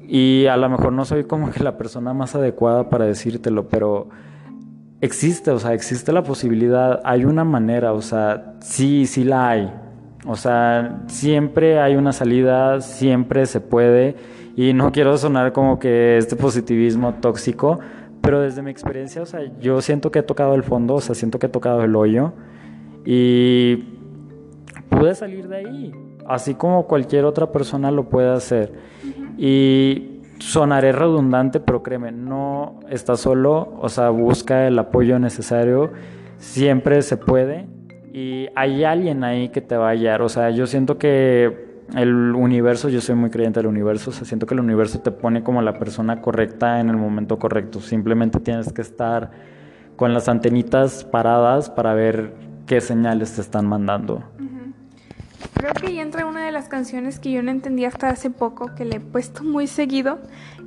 [0.01, 4.09] y a lo mejor no soy como que la persona más adecuada para decírtelo, pero
[5.01, 9.73] existe, o sea, existe la posibilidad, hay una manera, o sea, sí, sí la hay.
[10.27, 14.15] O sea, siempre hay una salida, siempre se puede.
[14.55, 17.79] Y no quiero sonar como que este positivismo tóxico,
[18.21, 21.13] pero desde mi experiencia, o sea, yo siento que he tocado el fondo, o sea,
[21.13, 22.33] siento que he tocado el hoyo
[23.05, 23.83] y
[24.89, 25.93] pude salir de ahí,
[26.27, 28.73] así como cualquier otra persona lo puede hacer.
[29.37, 35.91] Y sonaré redundante, pero créeme, no estás solo, o sea, busca el apoyo necesario,
[36.37, 37.67] siempre se puede.
[38.13, 42.33] Y hay alguien ahí que te va a hallar, o sea, yo siento que el
[42.33, 45.43] universo, yo soy muy creyente del universo, o sea, siento que el universo te pone
[45.43, 49.31] como la persona correcta en el momento correcto, simplemente tienes que estar
[49.95, 52.33] con las antenitas paradas para ver
[52.65, 54.23] qué señales te están mandando.
[55.55, 58.75] Creo que ahí entra una de las canciones que yo no entendí hasta hace poco,
[58.75, 60.19] que le he puesto muy seguido,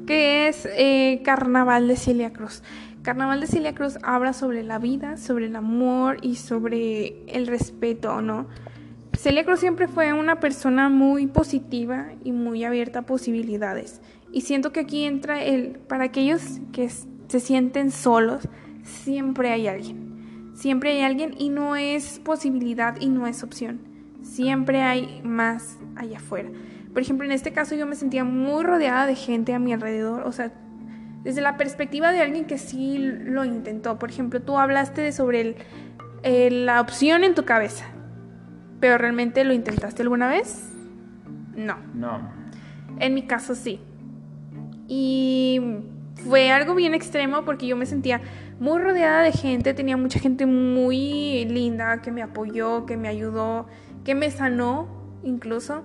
[0.07, 2.62] que es eh, Carnaval de Celia Cruz.
[3.03, 8.22] Carnaval de Celia Cruz habla sobre la vida, sobre el amor y sobre el respeto,
[8.22, 8.46] ¿no?
[9.12, 14.01] Celia Cruz siempre fue una persona muy positiva y muy abierta a posibilidades.
[14.33, 18.48] Y siento que aquí entra el, para aquellos que se sienten solos,
[18.85, 20.53] siempre hay alguien.
[20.55, 23.88] Siempre hay alguien y no es posibilidad y no es opción
[24.22, 26.50] siempre hay más allá afuera.
[26.92, 30.26] Por ejemplo, en este caso yo me sentía muy rodeada de gente a mi alrededor,
[30.26, 30.52] o sea,
[31.22, 33.98] desde la perspectiva de alguien que sí lo intentó.
[33.98, 35.57] Por ejemplo, tú hablaste de sobre
[36.22, 37.87] la opción en tu cabeza,
[38.81, 40.72] pero realmente lo intentaste alguna vez?
[41.54, 41.76] No.
[41.94, 42.20] No.
[42.98, 43.81] En mi caso sí.
[44.87, 45.61] Y
[46.26, 48.20] fue algo bien extremo porque yo me sentía
[48.59, 53.66] muy rodeada de gente, tenía mucha gente muy linda que me apoyó, que me ayudó
[54.09, 54.88] que me sanó
[55.23, 55.83] incluso,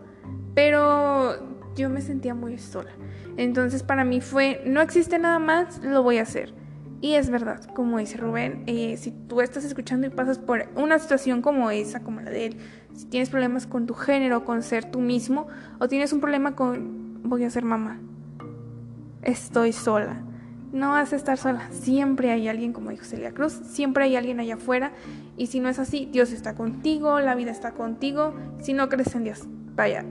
[0.56, 1.36] pero
[1.76, 2.92] yo me sentía muy sola.
[3.36, 6.54] Entonces para mí fue, no existe nada más, lo voy a hacer.
[7.02, 11.00] Y es verdad, como dice Rubén, eh, si tú estás escuchando y pasas por una
[11.00, 12.58] situación como esa, como la de él,
[12.94, 15.48] si tienes problemas con tu género, con ser tú mismo,
[15.80, 18.00] o tienes un problema con voy a ser mamá,
[19.22, 20.24] estoy sola
[20.74, 21.70] no vas a estar sola.
[21.72, 24.92] Siempre hay alguien, como dijo Celia Cruz, siempre hay alguien allá afuera.
[25.38, 28.34] Y si no es así, Dios está contigo, la vida está contigo.
[28.60, 29.44] Si no crees en Dios,
[29.76, 30.04] vaya,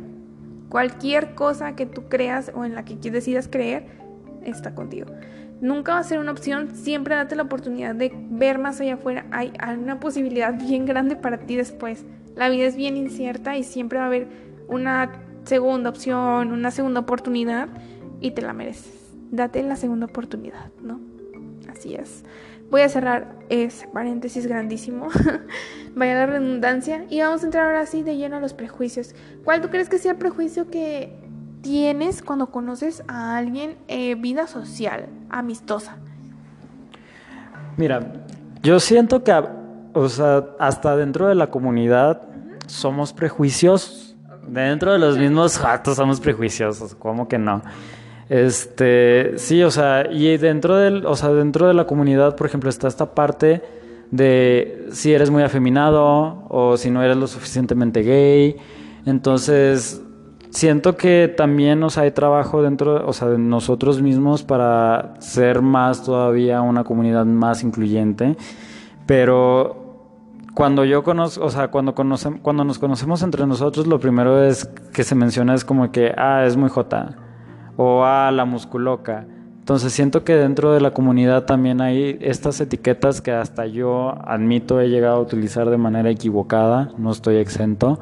[0.68, 3.87] cualquier cosa que tú creas o en la que decidas creer,
[4.44, 5.07] está contigo.
[5.61, 9.27] Nunca va a ser una opción, siempre date la oportunidad de ver más allá afuera.
[9.33, 12.05] Hay una posibilidad bien grande para ti después.
[12.37, 14.29] La vida es bien incierta y siempre va a haber
[14.68, 15.12] una
[15.44, 17.68] segunda opción, una segunda oportunidad
[18.20, 19.01] y te la mereces
[19.33, 21.01] date la segunda oportunidad, ¿no?
[21.68, 22.23] Así es.
[22.71, 25.09] Voy a cerrar ese paréntesis grandísimo,
[25.97, 29.14] vaya la redundancia, y vamos a entrar ahora sí de lleno a los prejuicios.
[29.45, 31.18] ¿Cuál tú crees que sea el prejuicio que
[31.62, 35.97] tienes cuando conoces a alguien eh, vida social, amistosa?
[37.77, 38.12] Mira,
[38.62, 39.33] yo siento que,
[39.95, 42.23] o sea, hasta dentro de la comunidad
[42.66, 44.16] somos prejuiciosos.
[44.47, 47.62] Dentro de los mismos jatos somos prejuiciosos, ¿cómo que no?
[48.33, 52.71] Este, sí, o sea, y dentro del, o sea, dentro de la comunidad, por ejemplo,
[52.71, 53.61] está esta parte
[54.11, 58.57] de si eres muy afeminado o si no eres lo suficientemente gay.
[59.05, 60.01] Entonces,
[60.49, 66.03] siento que también, sea, hay trabajo dentro, o sea, de nosotros mismos para ser más
[66.03, 68.38] todavía una comunidad más incluyente.
[69.05, 70.09] Pero
[70.55, 74.64] cuando yo conozco, o sea, cuando cuando nos conocemos entre nosotros, lo primero es
[74.95, 77.14] que se menciona es como que, ah, es muy jota
[77.77, 79.27] o a la musculoca.
[79.62, 84.81] Entonces siento que dentro de la comunidad también hay estas etiquetas que hasta yo admito
[84.81, 88.01] he llegado a utilizar de manera equivocada, no estoy exento,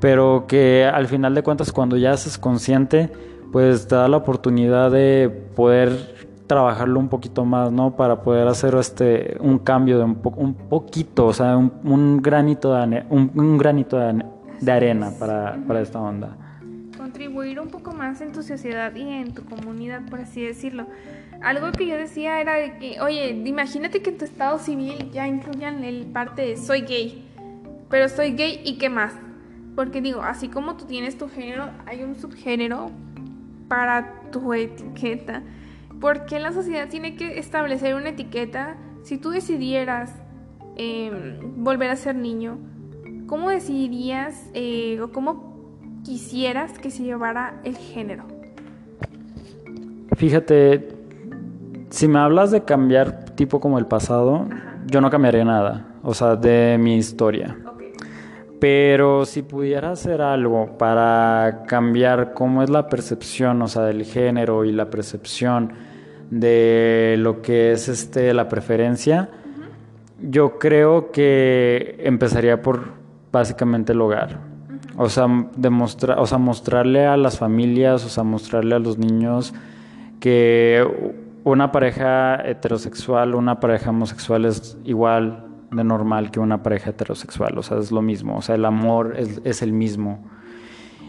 [0.00, 3.10] pero que al final de cuentas cuando ya haces consciente,
[3.52, 6.16] pues te da la oportunidad de poder
[6.46, 7.94] trabajarlo un poquito más, ¿no?
[7.94, 13.04] Para poder hacer este un cambio de un, un poquito, o sea, un, granito de
[13.10, 16.41] un, granito de, arena para, para esta onda
[17.02, 20.86] contribuir un poco más en tu sociedad y en tu comunidad, por así decirlo.
[21.42, 25.26] Algo que yo decía era de que, oye, imagínate que en tu estado civil ya
[25.26, 27.28] incluyan el parte de soy gay,
[27.90, 29.14] pero soy gay y qué más.
[29.74, 32.92] Porque digo, así como tú tienes tu género, hay un subgénero
[33.66, 35.42] para tu etiqueta.
[36.00, 40.14] ¿Por qué la sociedad tiene que establecer una etiqueta si tú decidieras
[40.76, 42.58] em, volver a ser niño?
[43.26, 45.51] ¿Cómo decidirías eh, o cómo
[46.04, 48.24] quisieras que se llevara el género?
[50.16, 50.88] Fíjate,
[51.90, 54.46] si me hablas de cambiar tipo como el pasado,
[54.86, 57.56] yo no cambiaría nada, o sea, de mi historia.
[58.60, 64.64] Pero si pudiera hacer algo para cambiar cómo es la percepción, o sea, del género
[64.64, 65.72] y la percepción
[66.30, 69.28] de lo que es este la preferencia,
[70.20, 72.92] yo creo que empezaría por
[73.32, 74.51] básicamente el hogar.
[74.96, 75.26] O sea,
[75.56, 79.54] demostrar, o sea, mostrarle a las familias, o sea, mostrarle a los niños
[80.20, 80.86] que
[81.44, 87.62] una pareja heterosexual, una pareja homosexual es igual de normal que una pareja heterosexual, o
[87.62, 90.24] sea, es lo mismo, o sea, el amor es, el mismo.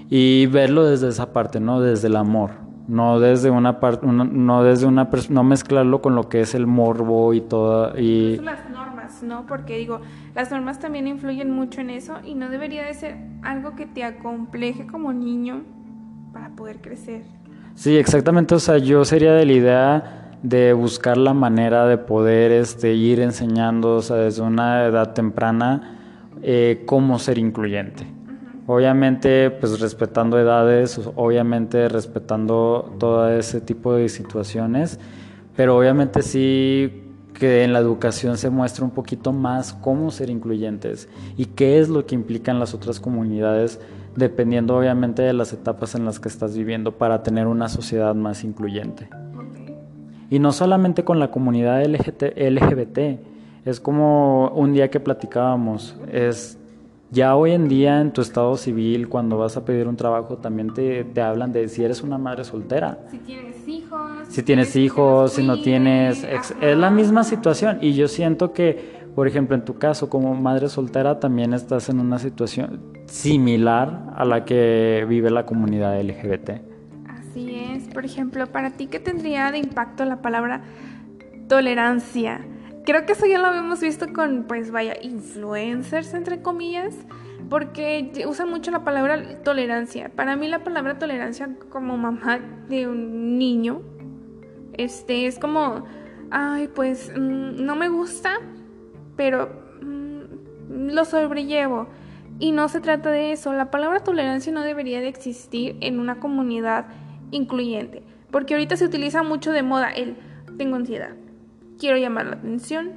[0.10, 1.82] Y verlo desde esa parte, ¿no?
[1.82, 2.52] Desde el amor,
[2.88, 7.34] no desde una parte, no desde una, no mezclarlo con lo que es el morbo
[7.34, 7.98] y todo.
[8.00, 8.38] Y...
[8.38, 9.46] Las normas, ¿no?
[9.46, 10.02] Porque digo,
[10.34, 14.04] las normas también influyen mucho en eso y no debería de ser algo que te
[14.04, 15.64] acompleje como niño
[16.32, 17.22] para poder crecer.
[17.76, 22.52] Sí, exactamente, o sea, yo sería de la idea de buscar la manera de poder
[22.52, 26.00] este, ir enseñando desde una edad temprana
[26.42, 28.06] eh, cómo ser incluyente.
[28.68, 35.00] Obviamente, pues respetando edades, obviamente respetando todo ese tipo de situaciones,
[35.56, 37.03] pero obviamente sí
[37.34, 41.90] que en la educación se muestra un poquito más cómo ser incluyentes y qué es
[41.90, 43.80] lo que implican las otras comunidades,
[44.16, 48.44] dependiendo obviamente de las etapas en las que estás viviendo para tener una sociedad más
[48.44, 49.10] incluyente.
[50.30, 52.24] Y no solamente con la comunidad LGBT,
[53.66, 56.58] es como un día que platicábamos, es
[57.14, 60.74] ya hoy en día en tu estado civil, cuando vas a pedir un trabajo, también
[60.74, 63.06] te, te hablan de si eres una madre soltera.
[63.12, 64.12] Si tienes hijos.
[64.30, 66.24] Si tienes hijos, si no tienes...
[66.24, 67.78] es la misma situación.
[67.82, 72.00] Y yo siento que, por ejemplo, en tu caso, como madre soltera, también estás en
[72.00, 76.50] una situación similar a la que vive la comunidad LGBT.
[77.08, 77.94] Así es.
[77.94, 80.64] Por ejemplo, para ti, ¿qué tendría de impacto la palabra
[81.48, 82.42] tolerancia?
[82.86, 86.96] Creo que eso ya lo habíamos visto con, pues vaya, influencers, entre comillas,
[87.50, 90.10] porque usan mucho la palabra tolerancia.
[90.10, 93.82] Para mí la palabra tolerancia como mamá de un niño,
[94.74, 95.86] este, es como,
[96.32, 98.40] ay, pues mm, no me gusta,
[99.16, 99.50] pero
[99.82, 101.88] mm, lo sobrellevo.
[102.40, 103.54] Y no se trata de eso.
[103.54, 106.88] La palabra tolerancia no debería de existir en una comunidad
[107.32, 108.04] incluyente.
[108.32, 110.18] Porque ahorita se utiliza mucho de moda el
[110.58, 111.16] tengo ansiedad,
[111.80, 112.92] quiero llamar la atención,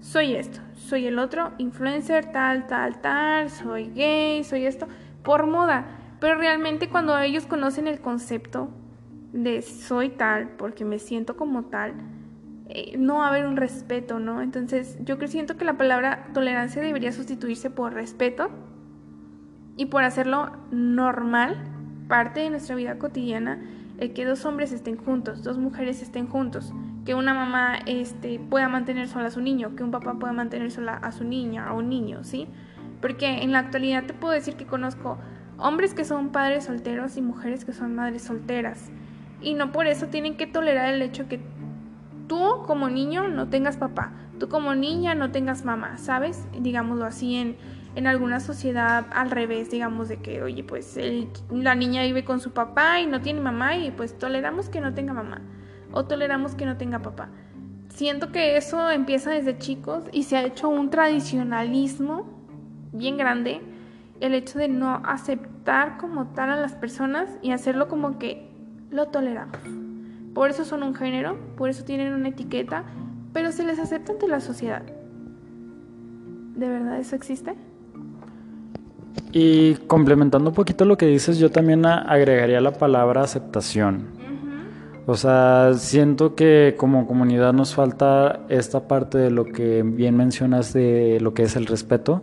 [0.00, 4.88] soy esto, soy el otro, influencer, tal, tal, tal, soy gay, soy esto,
[5.22, 5.86] por moda.
[6.20, 8.68] Pero realmente cuando ellos conocen el concepto
[9.32, 11.94] de soy tal, porque me siento como tal,
[12.68, 14.40] eh, no va a haber un respeto, ¿no?
[14.40, 18.50] Entonces yo siento que la palabra tolerancia debería sustituirse por respeto
[19.76, 21.56] y por hacerlo normal
[22.08, 23.62] parte de nuestra vida cotidiana
[23.98, 26.72] el que dos hombres estén juntos, dos mujeres estén juntos,
[27.04, 30.70] que una mamá este, pueda mantener sola a su niño, que un papá pueda mantener
[30.70, 32.46] sola a su niña, a un niño, ¿sí?
[33.00, 35.18] Porque en la actualidad te puedo decir que conozco
[35.58, 38.90] hombres que son padres solteros y mujeres que son madres solteras.
[39.40, 41.40] Y no por eso tienen que tolerar el hecho que
[42.28, 46.46] tú como niño no tengas papá, tú como niña no tengas mamá, ¿sabes?
[46.60, 47.56] Digámoslo así en,
[47.96, 50.96] en alguna sociedad al revés, digamos, de que, oye, pues
[51.50, 54.94] la niña vive con su papá y no tiene mamá y pues toleramos que no
[54.94, 55.40] tenga mamá
[55.92, 57.28] o toleramos que no tenga papá.
[57.88, 62.24] Siento que eso empieza desde chicos y se ha hecho un tradicionalismo
[62.92, 63.60] bien grande,
[64.20, 68.48] el hecho de no aceptar como tal a las personas y hacerlo como que
[68.90, 69.58] lo toleramos.
[70.34, 72.84] Por eso son un género, por eso tienen una etiqueta,
[73.32, 74.82] pero se les acepta ante la sociedad.
[76.54, 77.54] ¿De verdad eso existe?
[79.32, 84.21] Y complementando un poquito lo que dices, yo también agregaría la palabra aceptación.
[85.06, 90.72] O sea, siento que como comunidad nos falta esta parte de lo que bien mencionas
[90.72, 92.22] de lo que es el respeto,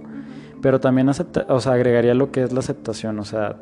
[0.62, 3.58] pero también acepta, o sea, agregaría lo que es la aceptación, o sea,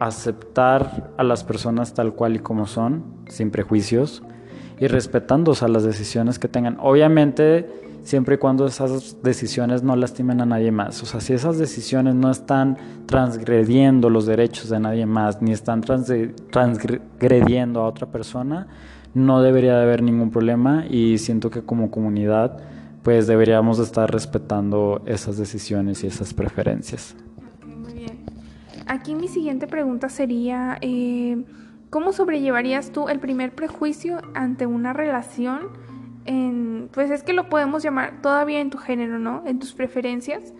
[0.00, 4.22] aceptar a las personas tal cual y como son, sin prejuicios,
[4.80, 6.78] y respetando o las decisiones que tengan.
[6.80, 7.68] Obviamente,
[8.02, 11.02] siempre y cuando esas decisiones no lastimen a nadie más.
[11.02, 15.82] O sea, si esas decisiones no están transgrediendo los derechos de nadie más, ni están
[15.82, 18.68] transgrediendo a otra persona,
[19.12, 22.58] no debería de haber ningún problema y siento que como comunidad
[23.02, 27.16] pues deberíamos estar respetando esas decisiones y esas preferencias.
[27.66, 28.18] muy bien.
[28.86, 31.42] Aquí mi siguiente pregunta sería, eh,
[31.90, 35.68] ¿cómo sobrellevarías tú el primer prejuicio ante una relación?
[36.24, 39.42] En, pues es que lo podemos llamar todavía en tu género, ¿no?
[39.46, 40.54] En tus preferencias.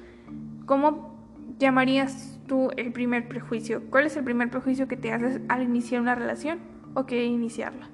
[0.67, 1.15] ¿Cómo
[1.59, 3.83] llamarías tú el primer prejuicio?
[3.91, 6.59] ¿Cuál es el primer prejuicio que te haces al iniciar una relación
[6.95, 7.89] o que iniciarla?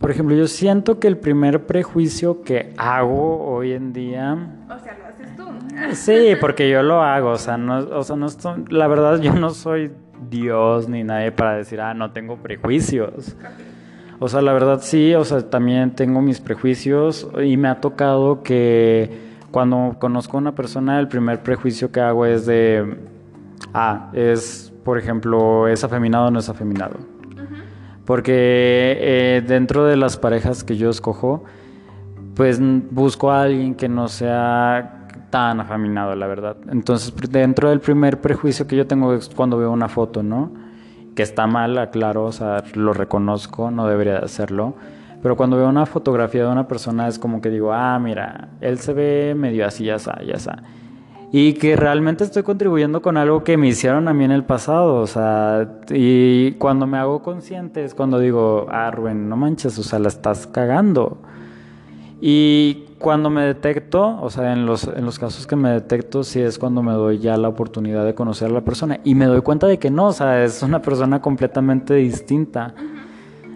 [0.00, 4.54] Por ejemplo, yo siento que el primer prejuicio que hago hoy en día...
[4.70, 5.44] O sea, lo haces tú.
[5.92, 9.32] Sí, porque yo lo hago, o sea, no, o sea, no estoy, la verdad yo
[9.32, 9.90] no soy
[10.30, 13.36] Dios ni nadie para decir, ah, no tengo prejuicios.
[14.18, 18.42] O sea, la verdad sí, o sea, también tengo mis prejuicios y me ha tocado
[18.42, 22.98] que cuando conozco a una persona, el primer prejuicio que hago es de,
[23.72, 26.96] ah, es, por ejemplo, es afeminado o no es afeminado
[28.08, 31.44] porque eh, dentro de las parejas que yo escojo,
[32.34, 34.97] pues busco a alguien que no sea
[35.30, 36.56] tan afeminado, la verdad.
[36.70, 40.52] Entonces, dentro del primer prejuicio que yo tengo es cuando veo una foto, ¿no?
[41.14, 44.74] Que está mal, claro, o sea, lo reconozco, no debería hacerlo.
[45.22, 48.78] Pero cuando veo una fotografía de una persona es como que digo, ah, mira, él
[48.78, 50.62] se ve medio así, ya está, ya está
[51.30, 54.96] y que realmente estoy contribuyendo con algo que me hicieron a mí en el pasado,
[54.96, 59.82] o sea, y cuando me hago consciente es cuando digo, ah, Rubén, no manches, o
[59.82, 61.18] sea, la estás cagando.
[62.20, 66.40] Y cuando me detecto, o sea, en los, en los casos que me detecto, sí
[66.40, 69.40] es cuando me doy ya la oportunidad de conocer a la persona y me doy
[69.42, 72.74] cuenta de que no, o sea, es una persona completamente distinta.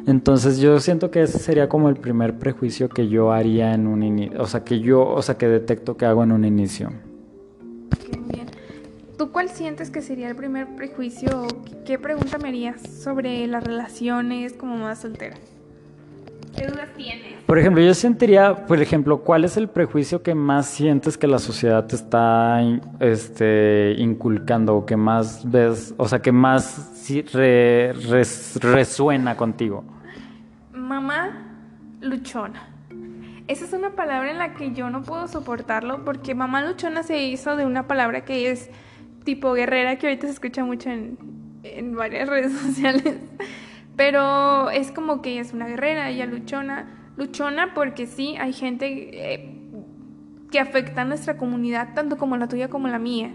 [0.07, 4.03] Entonces yo siento que ese sería como el primer prejuicio que yo haría en un
[4.03, 6.91] inicio, o sea, que yo, o sea, que detecto que hago en un inicio.
[9.19, 11.47] ¿Tú cuál sientes que sería el primer prejuicio?
[11.85, 15.37] ¿Qué pregunta me harías sobre las relaciones como más soltera?
[16.57, 17.33] ¿Qué dudas tienes?
[17.47, 21.39] Por ejemplo, yo sentiría, por ejemplo, ¿cuál es el prejuicio que más sientes que la
[21.39, 22.63] sociedad te está
[23.01, 27.11] este, inculcando o que más ves, o sea, que más
[28.63, 29.85] resuena contigo?
[30.73, 31.53] Mamá
[32.01, 32.69] luchona.
[33.49, 37.23] Esa es una palabra en la que yo no puedo soportarlo porque mamá luchona se
[37.25, 38.71] hizo de una palabra que es
[39.25, 41.19] tipo guerrera que ahorita se escucha mucho en,
[41.65, 43.17] en varias redes sociales.
[43.97, 46.87] Pero es como que ella es una guerrera, ella luchona.
[47.17, 49.55] Luchona porque sí, hay gente eh,
[50.51, 53.35] que afecta a nuestra comunidad, tanto como la tuya como la mía.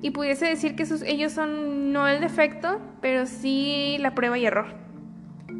[0.00, 4.66] Y pudiese decir que ellos son no el defecto, pero sí la prueba y error.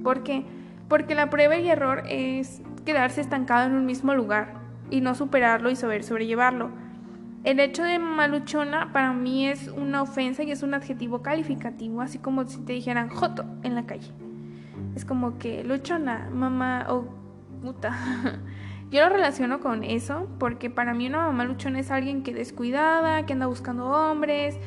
[0.03, 0.45] ¿Por qué?
[0.89, 4.55] Porque la prueba y error es quedarse estancado en un mismo lugar
[4.91, 6.71] y no superarlo y saber sobrellevarlo.
[7.45, 12.19] El hecho de maluchona para mí es una ofensa y es un adjetivo calificativo, así
[12.19, 14.13] como si te dijeran joto en la calle.
[14.99, 17.05] Es como que luchona, mamá o
[17.63, 17.97] puta.
[18.91, 23.25] Yo lo relaciono con eso porque para mí una mamá luchona es alguien que descuidada,
[23.25, 24.59] que anda buscando hombres,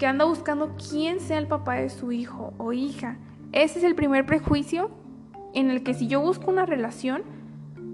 [0.00, 3.18] que anda buscando quién sea el papá de su hijo o hija.
[3.52, 4.90] Ese es el primer prejuicio
[5.54, 7.22] en el que si yo busco una relación,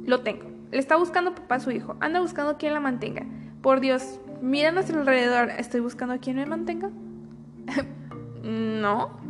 [0.07, 0.47] lo tengo.
[0.71, 3.27] Le está buscando papá a su hijo, anda buscando quién la mantenga.
[3.61, 6.89] Por Dios, mira a nuestro alrededor, ¿estoy buscando a quien me mantenga?
[8.43, 9.21] no.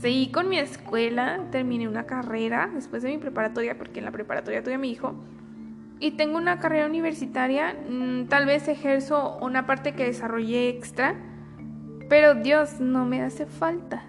[0.00, 4.62] Seguí con mi escuela, terminé una carrera después de mi preparatoria, porque en la preparatoria
[4.62, 5.14] tuve a mi hijo.
[5.98, 11.16] Y tengo una carrera universitaria, mm, tal vez ejerzo una parte que desarrollé extra,
[12.08, 14.04] pero Dios, no me hace falta.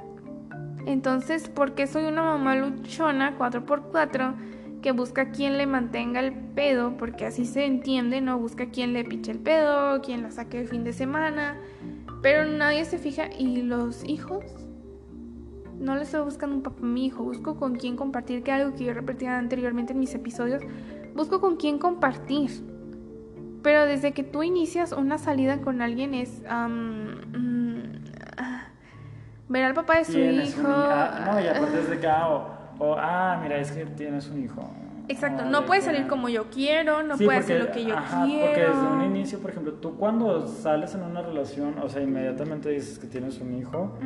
[0.85, 4.35] Entonces, ¿por qué soy una mamá luchona 4x4?
[4.81, 8.39] que busca quien le mantenga el pedo, porque así se entiende, ¿no?
[8.39, 11.57] Busca quien le piche el pedo, quien la saque el fin de semana,
[12.21, 13.27] pero nadie se fija.
[13.37, 14.58] ¿Y los hijos?
[15.79, 18.75] No le estoy buscando un papá a mi hijo, busco con quién compartir, que algo
[18.75, 20.61] que yo repetía anteriormente en mis episodios,
[21.15, 22.51] busco con quién compartir.
[23.63, 27.09] Pero desde que tú inicias una salida con alguien es mm,
[29.49, 30.67] ver al papá de su hijo.
[30.67, 32.07] Ah, no, y aparte desde que
[32.81, 34.69] o, ah, mira, es que tienes un hijo.
[35.09, 38.45] Exacto, no puede salir como yo quiero, no puede hacer lo que yo ajá, quiero.
[38.45, 42.69] Porque desde un inicio, por ejemplo, tú cuando sales en una relación, o sea, inmediatamente
[42.69, 43.97] dices que tienes un hijo,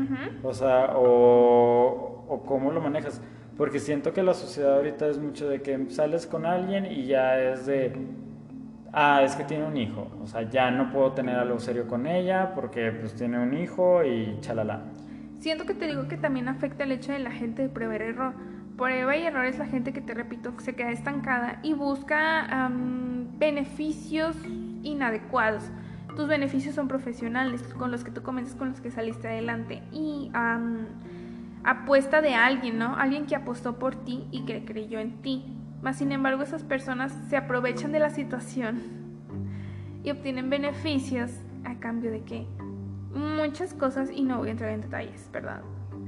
[0.41, 3.21] o sea, o, o cómo lo manejas.
[3.57, 7.37] Porque siento que la sociedad ahorita es mucho de que sales con alguien y ya
[7.37, 7.93] es de,
[8.93, 12.07] ah, es que tiene un hijo, o sea, ya no puedo tener algo serio con
[12.07, 14.83] ella porque pues tiene un hijo y chalala.
[15.39, 18.33] Siento que te digo que también afecta el hecho de la gente de prever error
[18.77, 22.69] prueba y error es la gente que te repito se queda estancada y busca
[23.37, 24.35] beneficios
[24.83, 25.63] inadecuados.
[26.15, 30.31] Tus beneficios son profesionales, con los que tú comienzas, con los que saliste adelante y
[31.63, 32.95] apuesta de alguien, ¿no?
[32.95, 35.45] Alguien que apostó por ti y que creyó en ti.
[35.81, 38.81] Mas sin embargo esas personas se aprovechan de la situación
[40.03, 41.31] y obtienen beneficios
[41.65, 42.47] a cambio de qué?
[43.13, 45.61] Muchas cosas y no voy a entrar en detalles, ¿verdad?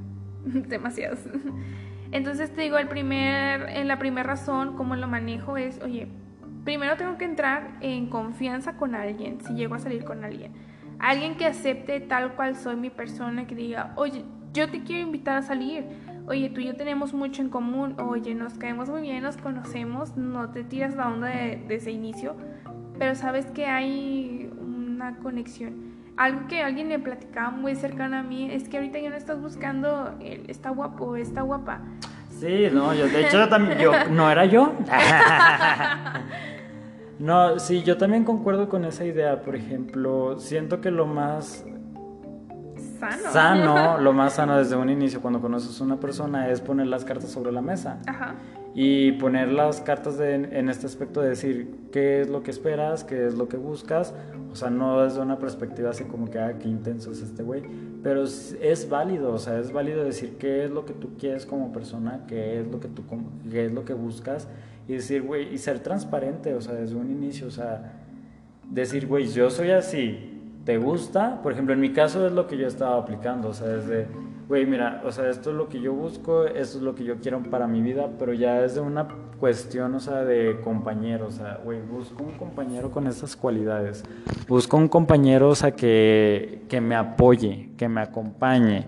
[0.46, 1.20] Demasiados.
[2.12, 6.08] Entonces te digo, el primer, en la primera razón, cómo lo manejo es, oye,
[6.64, 10.54] primero tengo que entrar en confianza con alguien, si llego a salir con alguien.
[11.00, 14.24] Alguien que acepte tal cual soy mi persona, que diga, oye,
[14.56, 15.86] yo te quiero invitar a salir.
[16.28, 18.00] Oye, tú y yo tenemos mucho en común.
[18.00, 20.16] Oye, nos caemos muy bien, nos conocemos.
[20.16, 22.36] No te tiras la onda de, ese inicio.
[22.98, 28.50] Pero sabes que hay una conexión algo que alguien me platicaba muy cercano a mí
[28.52, 31.82] es que ahorita ya no estás buscando el está guapo, está guapa.
[32.30, 34.74] Sí, no, yo de hecho yo también, yo, no era yo.
[37.20, 39.42] no, sí, yo también concuerdo con esa idea.
[39.42, 41.66] Por ejemplo, siento que lo más
[43.00, 43.32] sano.
[43.32, 47.06] Sano, lo más sano desde un inicio cuando conoces a una persona es poner las
[47.06, 48.00] cartas sobre la mesa.
[48.06, 48.36] Ajá.
[48.76, 53.26] Y poner las cartas en este aspecto de decir qué es lo que esperas, qué
[53.26, 54.14] es lo que buscas.
[54.52, 57.64] O sea, no desde una perspectiva así como que, ah, qué intenso es este güey.
[58.04, 61.72] Pero es, válido, o sea, es válido decir qué es lo que tú quieres como
[61.72, 63.04] persona, qué es lo que tú
[63.50, 64.48] qué es lo que buscas.
[64.90, 67.94] Y decir, güey, y ser transparente, o sea, desde un inicio, o sea,
[68.70, 72.58] decir, güey, yo soy así, te gusta, por ejemplo, en mi caso es lo que
[72.58, 74.08] yo estaba aplicando, o sea, desde,
[74.48, 77.16] güey, mira, o sea, esto es lo que yo busco, esto es lo que yo
[77.18, 79.08] quiero para mi vida, pero ya es de una
[79.40, 84.04] cuestión, o sea, de compañero, o sea, güey, busco un compañero con esas cualidades,
[84.48, 88.86] busco un compañero, o sea, que, que me apoye, que me acompañe,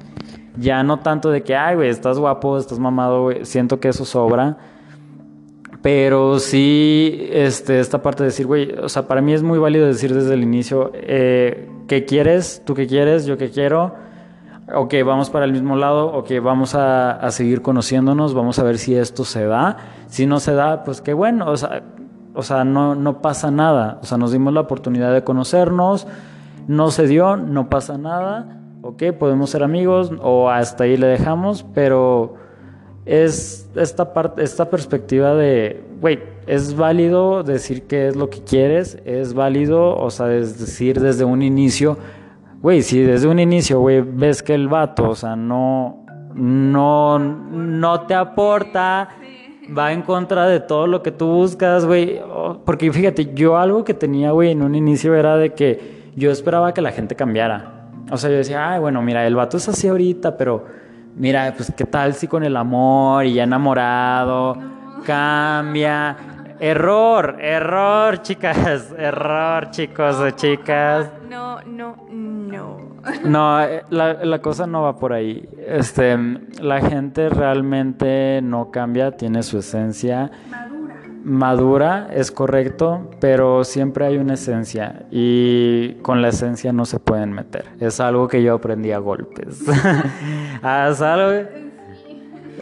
[0.58, 4.06] ya no tanto de que, ay, güey, estás guapo, estás mamado, güey, siento que eso
[4.06, 4.58] sobra,
[5.82, 9.88] pero sí, este, esta parte de decir, güey, o sea, para mí es muy válido
[9.88, 12.62] decir desde el inicio, eh, ¿qué quieres?
[12.64, 13.26] ¿Tú qué quieres?
[13.26, 14.07] ¿Yo qué quiero?
[14.74, 18.78] Ok, vamos para el mismo lado, ok, vamos a, a, seguir conociéndonos, vamos a ver
[18.78, 19.78] si esto se da.
[20.08, 21.84] Si no se da, pues qué bueno, o sea,
[22.34, 24.00] o sea no, no pasa nada.
[24.02, 26.06] O sea, nos dimos la oportunidad de conocernos,
[26.68, 31.66] no se dio, no pasa nada, ok, podemos ser amigos o hasta ahí le dejamos,
[31.74, 32.36] pero
[33.06, 38.98] es esta parte, esta perspectiva de, güey, es válido decir qué es lo que quieres,
[39.06, 41.98] es válido, o sea, decir desde un inicio,
[42.68, 46.04] güey, si desde un inicio, güey, ves que el vato, o sea, no,
[46.34, 49.08] no, no te aporta,
[49.76, 52.20] va en contra de todo lo que tú buscas, güey,
[52.66, 56.74] porque fíjate, yo algo que tenía, güey, en un inicio era de que yo esperaba
[56.74, 57.88] que la gente cambiara.
[58.12, 60.66] O sea, yo decía, ay, bueno, mira, el vato es así ahorita, pero
[61.16, 64.58] mira, pues qué tal si con el amor y ya enamorado
[65.06, 66.18] cambia.
[66.60, 71.10] Error, error, chicas, error, chicos o chicas.
[71.30, 72.98] No, no, no.
[73.24, 75.48] No, eh, la, la, cosa no va por ahí.
[75.66, 76.18] Este,
[76.62, 80.32] la gente realmente no cambia, tiene su esencia
[81.28, 87.34] madura, es correcto, pero siempre hay una esencia y con la esencia no se pueden
[87.34, 87.66] meter.
[87.82, 89.62] Es algo que yo aprendí a golpes.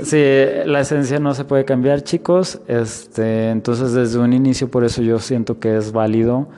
[0.04, 0.22] Sí,
[0.66, 2.62] la esencia no se puede cambiar, chicos.
[2.68, 6.50] Este, entonces, desde un inicio, por eso yo siento que es válido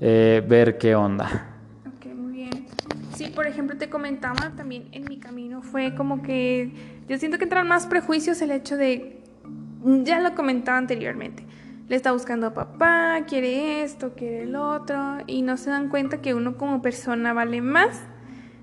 [0.00, 1.46] eh, ver qué onda.
[1.86, 2.66] Ok, muy bien.
[3.14, 6.72] Sí, por ejemplo, te comentaba también en mi camino fue como que
[7.08, 9.20] yo siento que entran más prejuicios el hecho de
[9.84, 11.44] ya lo comentaba anteriormente.
[11.88, 16.20] Le está buscando a papá, quiere esto, quiere el otro, y no se dan cuenta
[16.20, 18.00] que uno como persona vale más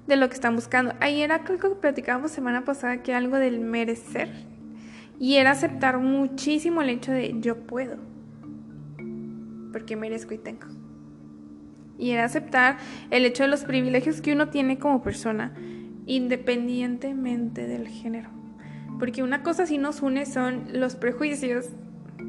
[0.08, 0.94] de lo que están buscando.
[1.00, 4.30] Ahí era creo que platicábamos semana pasada que algo del merecer.
[5.20, 7.98] Y era aceptar muchísimo el hecho de yo puedo.
[9.72, 10.68] Porque merezco y tengo.
[11.98, 12.78] Y era aceptar
[13.10, 15.54] el hecho de los privilegios que uno tiene como persona,
[16.06, 18.30] independientemente del género.
[19.00, 21.70] Porque una cosa sí nos une son los prejuicios.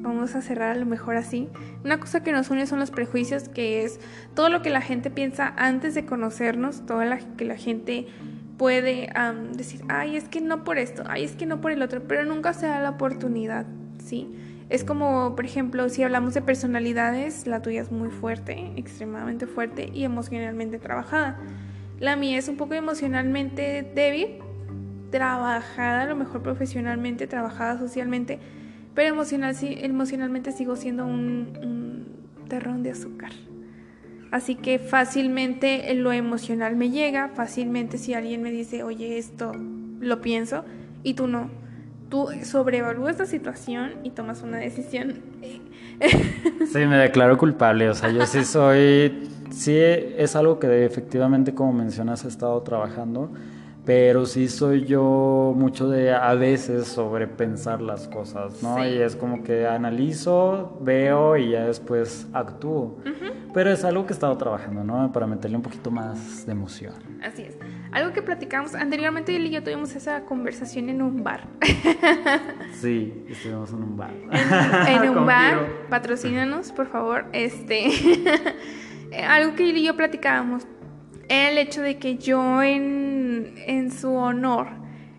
[0.00, 1.48] Vamos a cerrar a lo mejor así.
[1.84, 4.00] Una cosa que nos une son los prejuicios, que es
[4.34, 8.06] todo lo que la gente piensa antes de conocernos, todo lo que la gente
[8.56, 9.10] puede
[9.56, 12.24] decir, ay, es que no por esto, ay, es que no por el otro, pero
[12.24, 13.66] nunca se da la oportunidad,
[14.04, 14.28] ¿sí?
[14.68, 19.90] Es como, por ejemplo, si hablamos de personalidades, la tuya es muy fuerte, extremadamente fuerte
[19.94, 21.38] y emocionalmente trabajada.
[22.00, 24.40] La mía es un poco emocionalmente débil,
[25.10, 28.40] trabajada, a lo mejor profesionalmente, trabajada socialmente,
[28.98, 32.06] pero emocional, emocionalmente sigo siendo un,
[32.48, 33.30] terrón de azúcar.
[34.32, 39.52] Así que fácilmente lo emocional me llega, fácilmente si alguien me dice, oye, esto
[40.00, 40.64] lo pienso
[41.04, 41.48] y tú no,
[42.08, 45.20] tú sobrevalúas la situación y tomas una decisión.
[46.00, 51.72] Sí, me declaro culpable, o sea, yo sí soy, sí es algo que efectivamente, como
[51.72, 53.30] mencionas, he estado trabajando
[53.88, 58.86] pero sí soy yo mucho de a veces sobrepensar las cosas, ¿no?
[58.86, 62.98] Y es como que analizo, veo y ya después actúo.
[63.54, 65.10] Pero es algo que he estado trabajando, ¿no?
[65.10, 66.92] Para meterle un poquito más de emoción.
[67.22, 67.56] Así es.
[67.90, 71.48] Algo que platicamos anteriormente, él y yo tuvimos esa conversación en un bar.
[72.74, 74.12] sí, estuvimos en un bar.
[74.86, 77.24] En, un bar, patrocínanos, por favor.
[77.32, 77.86] Este,
[79.26, 80.66] algo que él y yo platicábamos
[81.28, 84.68] el hecho de que yo en, en su honor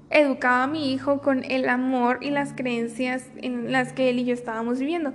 [0.09, 4.25] educaba a mi hijo con el amor y las creencias en las que él y
[4.25, 5.13] yo estábamos viviendo.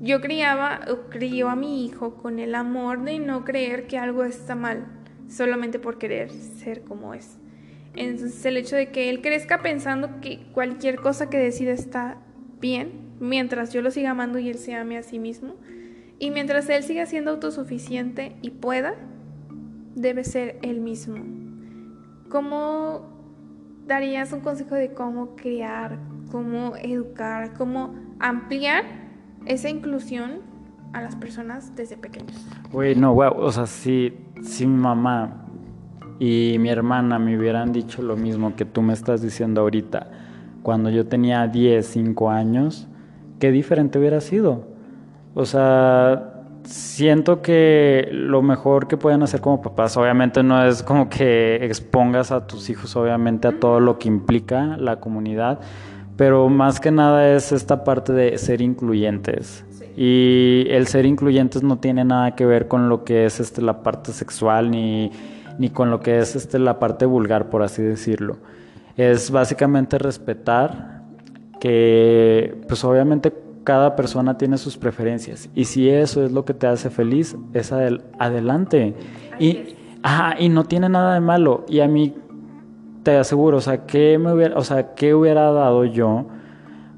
[0.00, 4.54] Yo criaba, crió a mi hijo con el amor de no creer que algo está
[4.54, 4.86] mal,
[5.28, 7.38] solamente por querer ser como es.
[7.96, 12.18] Entonces el hecho de que él crezca pensando que cualquier cosa que decida está
[12.60, 15.54] bien, mientras yo lo siga amando y él se ame a sí mismo,
[16.18, 18.94] y mientras él siga siendo autosuficiente y pueda,
[19.94, 21.16] debe ser el mismo.
[22.28, 23.02] ¿Cómo
[23.86, 25.98] darías un consejo de cómo crear,
[26.30, 28.84] cómo educar, cómo ampliar
[29.46, 30.40] esa inclusión
[30.92, 32.46] a las personas desde pequeños?
[32.72, 35.46] Uy, no, wow, o sea, si, si mi mamá
[36.18, 40.10] y mi hermana me hubieran dicho lo mismo que tú me estás diciendo ahorita,
[40.62, 42.88] cuando yo tenía 10, 5 años,
[43.38, 44.64] qué diferente hubiera sido.
[45.34, 46.33] O sea,
[46.64, 52.32] siento que lo mejor que pueden hacer como papás, obviamente no es como que expongas
[52.32, 55.60] a tus hijos, obviamente, a todo lo que implica la comunidad,
[56.16, 59.64] pero más que nada es esta parte de ser incluyentes.
[59.96, 63.82] Y el ser incluyentes no tiene nada que ver con lo que es este, la
[63.82, 65.12] parte sexual ni,
[65.58, 68.38] ni con lo que es este, la parte vulgar, por así decirlo.
[68.96, 71.02] Es básicamente respetar
[71.60, 73.32] que, pues obviamente
[73.64, 77.72] cada persona tiene sus preferencias y si eso es lo que te hace feliz, es
[77.72, 78.94] adelante.
[79.38, 79.74] Y,
[80.38, 81.64] y no tiene nada de malo.
[81.68, 82.14] Y a mí
[83.02, 86.26] te aseguro, o sea, ¿qué, me hubiera, o sea, ¿qué hubiera dado yo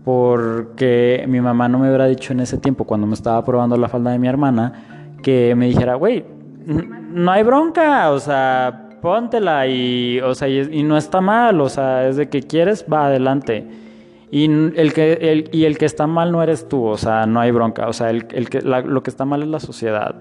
[0.05, 3.89] porque mi mamá no me hubiera dicho en ese tiempo, cuando me estaba probando la
[3.89, 6.25] falda de mi hermana, que me dijera, güey,
[6.65, 12.07] no hay bronca, o sea, póntela y, o sea, y no está mal, o sea,
[12.07, 13.67] es de que quieres, va adelante.
[14.37, 17.41] Y el, que, el, y el que está mal no eres tú, o sea, no
[17.41, 20.15] hay bronca, o sea, el, el que, lo que está mal es la sociedad.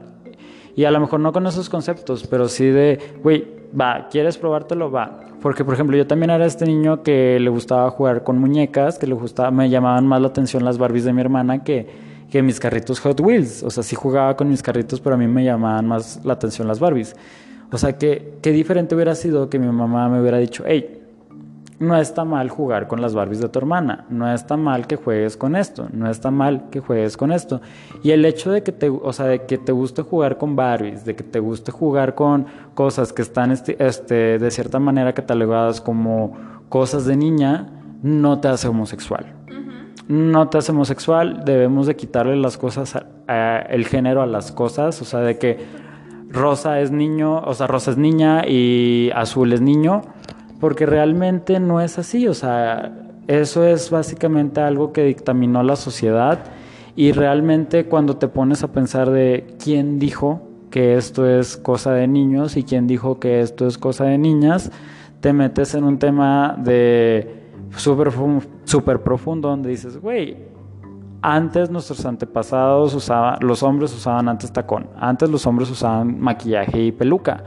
[0.74, 3.46] Y a lo mejor no con esos conceptos, pero sí de, güey,
[3.78, 4.90] va, ¿quieres probártelo?
[4.90, 5.20] Va.
[5.42, 9.06] Porque, por ejemplo, yo también era este niño que le gustaba jugar con muñecas, que
[9.06, 11.86] le gustaba, me llamaban más la atención las Barbies de mi hermana que,
[12.32, 13.64] que mis carritos Hot Wheels.
[13.64, 16.70] O sea, sí jugaba con mis carritos, pero a mí me llamaban más la atención
[16.70, 17.18] las Barbies.
[17.70, 21.02] O sea, que qué diferente hubiera sido que mi mamá me hubiera dicho, hey,
[21.80, 25.36] no está mal jugar con las Barbies de tu hermana, no está mal que juegues
[25.36, 27.62] con esto, no está mal que juegues con esto.
[28.02, 31.06] Y el hecho de que te, o sea, de que te guste jugar con Barbies,
[31.06, 35.82] de que te guste jugar con cosas que están este, este, de cierta manera catalogadas
[35.82, 36.38] como
[36.70, 37.68] cosas de niña,
[38.02, 39.34] no te hace homosexual.
[40.08, 42.96] No te hace homosexual, debemos de quitarle las cosas,
[43.28, 45.66] el género a las cosas, o sea, de que
[46.30, 50.04] rosa es niño, o sea, rosa es niña y azul es niño
[50.60, 52.94] porque realmente no es así, o sea,
[53.28, 56.40] eso es básicamente algo que dictaminó la sociedad
[56.96, 62.08] y realmente cuando te pones a pensar de quién dijo que esto es cosa de
[62.08, 64.72] niños y quién dijo que esto es cosa de niñas,
[65.22, 67.44] te metes en un tema de
[67.76, 68.12] súper
[68.66, 70.38] super profundo donde dices, güey,
[71.22, 76.92] antes nuestros antepasados usaban, los hombres usaban antes tacón, antes los hombres usaban maquillaje y
[76.92, 77.44] peluca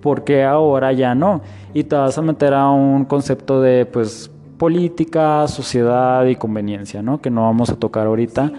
[0.00, 1.42] porque ahora ya no?
[1.74, 7.20] Y te vas a meter a un concepto de pues política, sociedad y conveniencia, ¿no?
[7.20, 8.52] Que no vamos a tocar ahorita.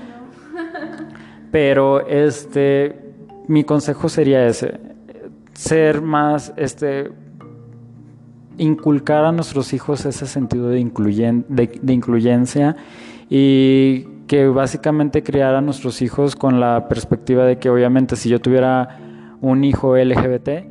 [1.52, 3.10] Pero este
[3.48, 4.80] mi consejo sería ese,
[5.54, 7.12] ser más este
[8.60, 12.76] inculcar a nuestros hijos ese sentido de, incluyen, de, de incluyencia
[13.28, 18.40] y que básicamente criar a nuestros hijos con la perspectiva de que obviamente si yo
[18.40, 19.00] tuviera
[19.42, 20.69] un hijo LGBT,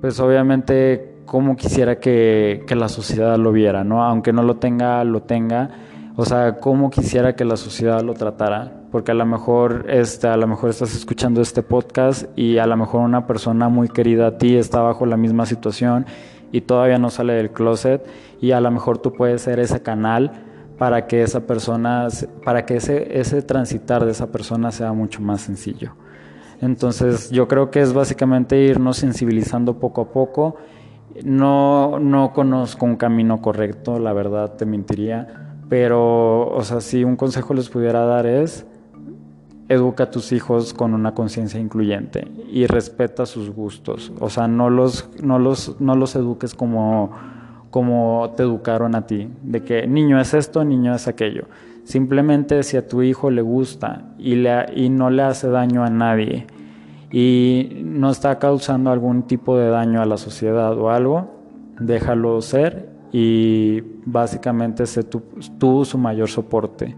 [0.00, 4.02] pues obviamente como quisiera que, la sociedad lo viera, ¿no?
[4.02, 5.70] Aunque no lo tenga, lo tenga.
[6.16, 8.72] O sea, cómo quisiera que la sociedad lo tratara.
[8.90, 12.76] Porque a lo mejor, este, a lo mejor estás escuchando este podcast y a lo
[12.76, 16.06] mejor una persona muy querida a ti está bajo la misma situación
[16.50, 18.06] y todavía no sale del closet
[18.40, 20.32] y a lo mejor tú puedes ser ese canal
[20.78, 22.08] para que esa persona,
[22.42, 25.92] para que ese, ese transitar de esa persona sea mucho más sencillo.
[26.60, 30.56] Entonces yo creo que es básicamente irnos sensibilizando poco a poco.
[31.24, 37.16] No, no conozco un camino correcto, la verdad te mentiría, Pero, o sea, si un
[37.16, 38.66] consejo les pudiera dar es,
[39.68, 44.12] educa a tus hijos con una conciencia incluyente y respeta sus gustos.
[44.18, 47.10] O sea, no los, no los, no los eduques como,
[47.70, 51.44] como te educaron a ti, de que niño es esto, niño es aquello.
[51.88, 55.88] Simplemente si a tu hijo le gusta y, le, y no le hace daño a
[55.88, 56.46] nadie
[57.10, 61.30] y no está causando algún tipo de daño a la sociedad o algo,
[61.80, 65.22] déjalo ser y básicamente sé tú,
[65.86, 66.94] su mayor soporte.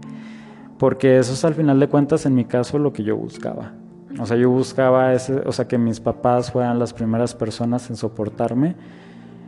[0.77, 3.71] Porque eso es al final de cuentas en mi caso lo que yo buscaba.
[4.19, 7.95] O sea, yo buscaba ese, o sea, que mis papás fueran las primeras personas en
[7.95, 8.75] soportarme.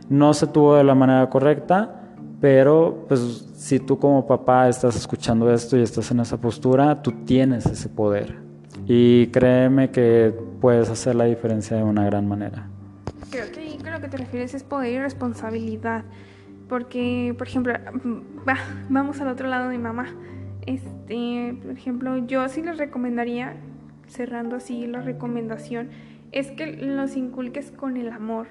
[0.08, 2.03] No se tuvo de la manera correcta,
[2.44, 3.20] pero pues
[3.56, 7.88] si tú como papá estás escuchando esto y estás en esa postura, tú tienes ese
[7.88, 8.36] poder.
[8.86, 12.68] Y créeme que puedes hacer la diferencia de una gran manera.
[13.30, 16.04] Creo que con lo que te refieres es poder y responsabilidad.
[16.68, 17.72] Porque, por ejemplo,
[18.90, 20.14] vamos al otro lado de mamá.
[20.66, 23.56] Este, por ejemplo, yo sí les recomendaría,
[24.06, 25.88] cerrando así la recomendación,
[26.30, 28.48] es que los inculques con el amor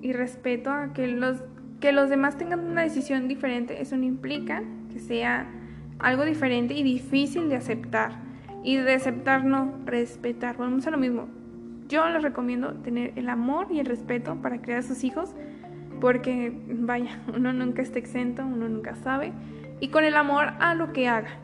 [0.00, 1.42] y respeto a que los,
[1.80, 3.80] que los demás tengan una decisión diferente.
[3.80, 4.62] Eso no implica
[4.92, 5.46] que sea
[5.98, 8.12] algo diferente y difícil de aceptar.
[8.64, 10.56] Y de aceptar no, respetar.
[10.56, 11.28] Vamos a lo mismo.
[11.88, 15.34] Yo les recomiendo tener el amor y el respeto para criar a sus hijos
[16.00, 19.32] porque vaya, uno nunca está exento, uno nunca sabe,
[19.80, 21.38] y con el amor a lo que haga,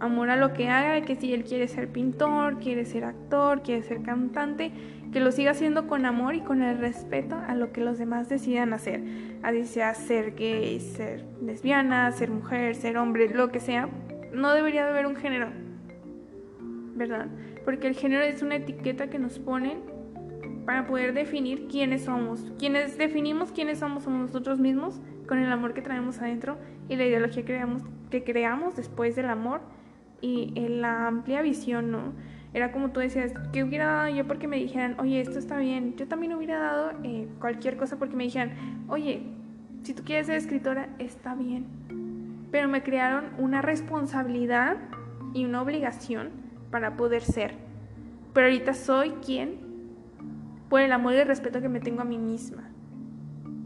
[0.00, 3.82] amor a lo que haga, que si él quiere ser pintor, quiere ser actor, quiere
[3.82, 4.72] ser cantante,
[5.12, 8.28] que lo siga haciendo con amor y con el respeto a lo que los demás
[8.28, 9.02] decidan hacer,
[9.42, 13.88] así sea ser gay, ser lesbiana, ser mujer, ser hombre, lo que sea,
[14.32, 15.48] no debería de haber un género,
[16.94, 17.28] ¿verdad?
[17.64, 19.78] Porque el género es una etiqueta que nos ponen
[20.66, 22.52] para poder definir quiénes somos.
[22.58, 27.06] Quienes definimos quiénes somos somos nosotros mismos con el amor que traemos adentro y la
[27.06, 29.60] ideología que creamos, que creamos después del amor
[30.20, 32.12] y en la amplia visión, ¿no?
[32.54, 35.96] Era como tú decías, que hubiera dado yo porque me dijeran, oye, esto está bien.
[35.96, 39.22] Yo también hubiera dado eh, cualquier cosa porque me dijeran, oye,
[39.82, 41.66] si tú quieres ser escritora, está bien.
[42.50, 44.78] Pero me crearon una responsabilidad
[45.34, 46.30] y una obligación
[46.70, 47.54] para poder ser.
[48.32, 49.68] Pero ahorita soy quien
[50.68, 52.70] por el amor y el respeto que me tengo a mí misma.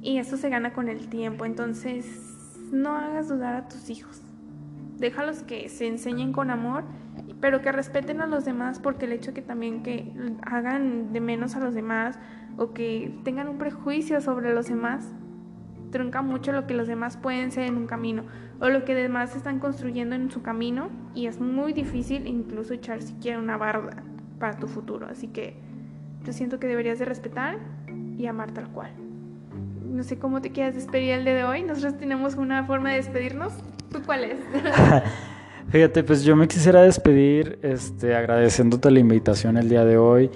[0.01, 2.33] Y eso se gana con el tiempo, entonces
[2.73, 4.21] no hagas dudar a tus hijos.
[4.99, 6.85] Déjalos que se enseñen con amor,
[7.43, 10.13] pero que respeten a los demás porque el hecho que también que
[10.43, 12.17] hagan de menos a los demás
[12.57, 15.13] o que tengan un prejuicio sobre los demás
[15.91, 18.23] trunca mucho lo que los demás pueden ser en un camino
[18.61, 23.03] o lo que demás están construyendo en su camino y es muy difícil incluso echar
[23.03, 24.05] siquiera una barda
[24.39, 25.09] para tu futuro.
[25.11, 25.57] Así que
[26.25, 27.59] yo siento que deberías de respetar
[28.17, 28.93] y amar tal cual.
[29.85, 31.65] No sé cómo te quieras despedir el día de hoy.
[31.65, 33.53] Nosotros tenemos una forma de despedirnos.
[33.91, 34.39] ¿Tú cuál es?
[35.73, 40.31] Fíjate, pues yo me quisiera despedir este, agradeciéndote la invitación el día de hoy.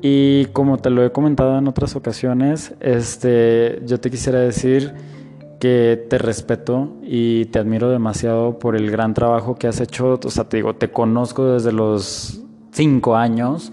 [0.00, 4.92] Y como te lo he comentado en otras ocasiones, este, yo te quisiera decir
[5.60, 10.18] que te respeto y te admiro demasiado por el gran trabajo que has hecho.
[10.20, 13.72] O sea, te digo, te conozco desde los cinco años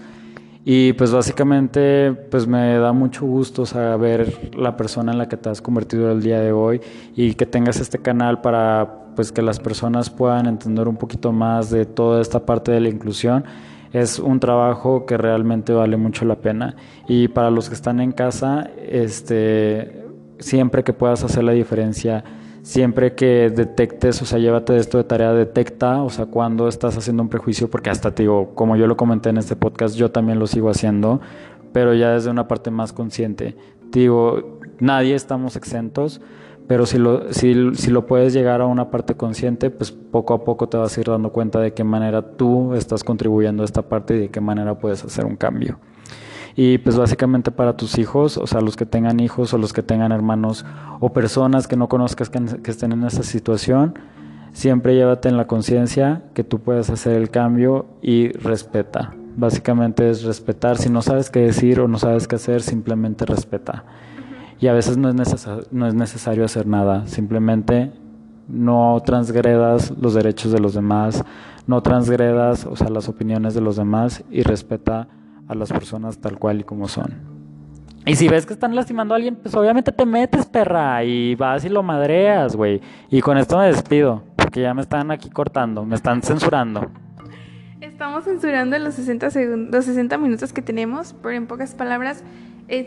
[0.64, 5.48] y pues básicamente pues me da mucho gusto saber la persona en la que te
[5.48, 6.80] has convertido el día de hoy
[7.16, 11.70] y que tengas este canal para pues que las personas puedan entender un poquito más
[11.70, 13.44] de toda esta parte de la inclusión.
[13.92, 16.76] Es un trabajo que realmente vale mucho la pena
[17.08, 20.04] y para los que están en casa, este
[20.38, 22.24] siempre que puedas hacer la diferencia
[22.62, 27.22] siempre que detectes, o sea, llévate esto de tarea, detecta, o sea, cuando estás haciendo
[27.22, 30.38] un prejuicio, porque hasta te digo, como yo lo comenté en este podcast, yo también
[30.38, 31.20] lo sigo haciendo,
[31.72, 33.56] pero ya desde una parte más consciente.
[33.90, 36.20] digo, nadie estamos exentos,
[36.70, 40.44] pero si lo, si, si lo puedes llegar a una parte consciente, pues poco a
[40.44, 43.82] poco te vas a ir dando cuenta de qué manera tú estás contribuyendo a esta
[43.82, 45.80] parte y de qué manera puedes hacer un cambio.
[46.54, 49.82] Y pues básicamente para tus hijos, o sea, los que tengan hijos o los que
[49.82, 50.64] tengan hermanos
[51.00, 52.38] o personas que no conozcas que,
[52.70, 53.98] estén en esa situación,
[54.52, 59.12] siempre llévate en la conciencia que tú puedes hacer el cambio y respeta.
[59.36, 60.78] Básicamente es respetar.
[60.78, 63.86] Si no sabes qué decir o no sabes qué hacer, simplemente respeta.
[64.60, 67.06] Y a veces no es, no es necesario hacer nada.
[67.06, 67.92] Simplemente
[68.48, 71.24] no transgredas los derechos de los demás,
[71.66, 75.08] no transgredas, o sea, las opiniones de los demás y respeta
[75.48, 77.40] a las personas tal cual y como son.
[78.06, 81.64] Y si ves que están lastimando a alguien, pues obviamente te metes, perra, y vas
[81.64, 82.80] y lo madreas, güey.
[83.10, 86.90] Y con esto me despido, porque ya me están aquí cortando, me están censurando.
[87.80, 92.24] Estamos censurando los 60, segundos, los 60 minutos que tenemos, pero en pocas palabras
[92.68, 92.86] es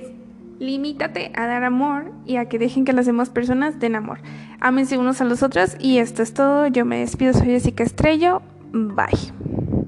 [0.64, 4.20] Limítate a dar amor y a que dejen que las demás personas den amor.
[4.62, 6.68] Ámense unos a los otros y esto es todo.
[6.68, 8.42] Yo me despido, soy Jessica Estrello.
[8.72, 9.83] Bye.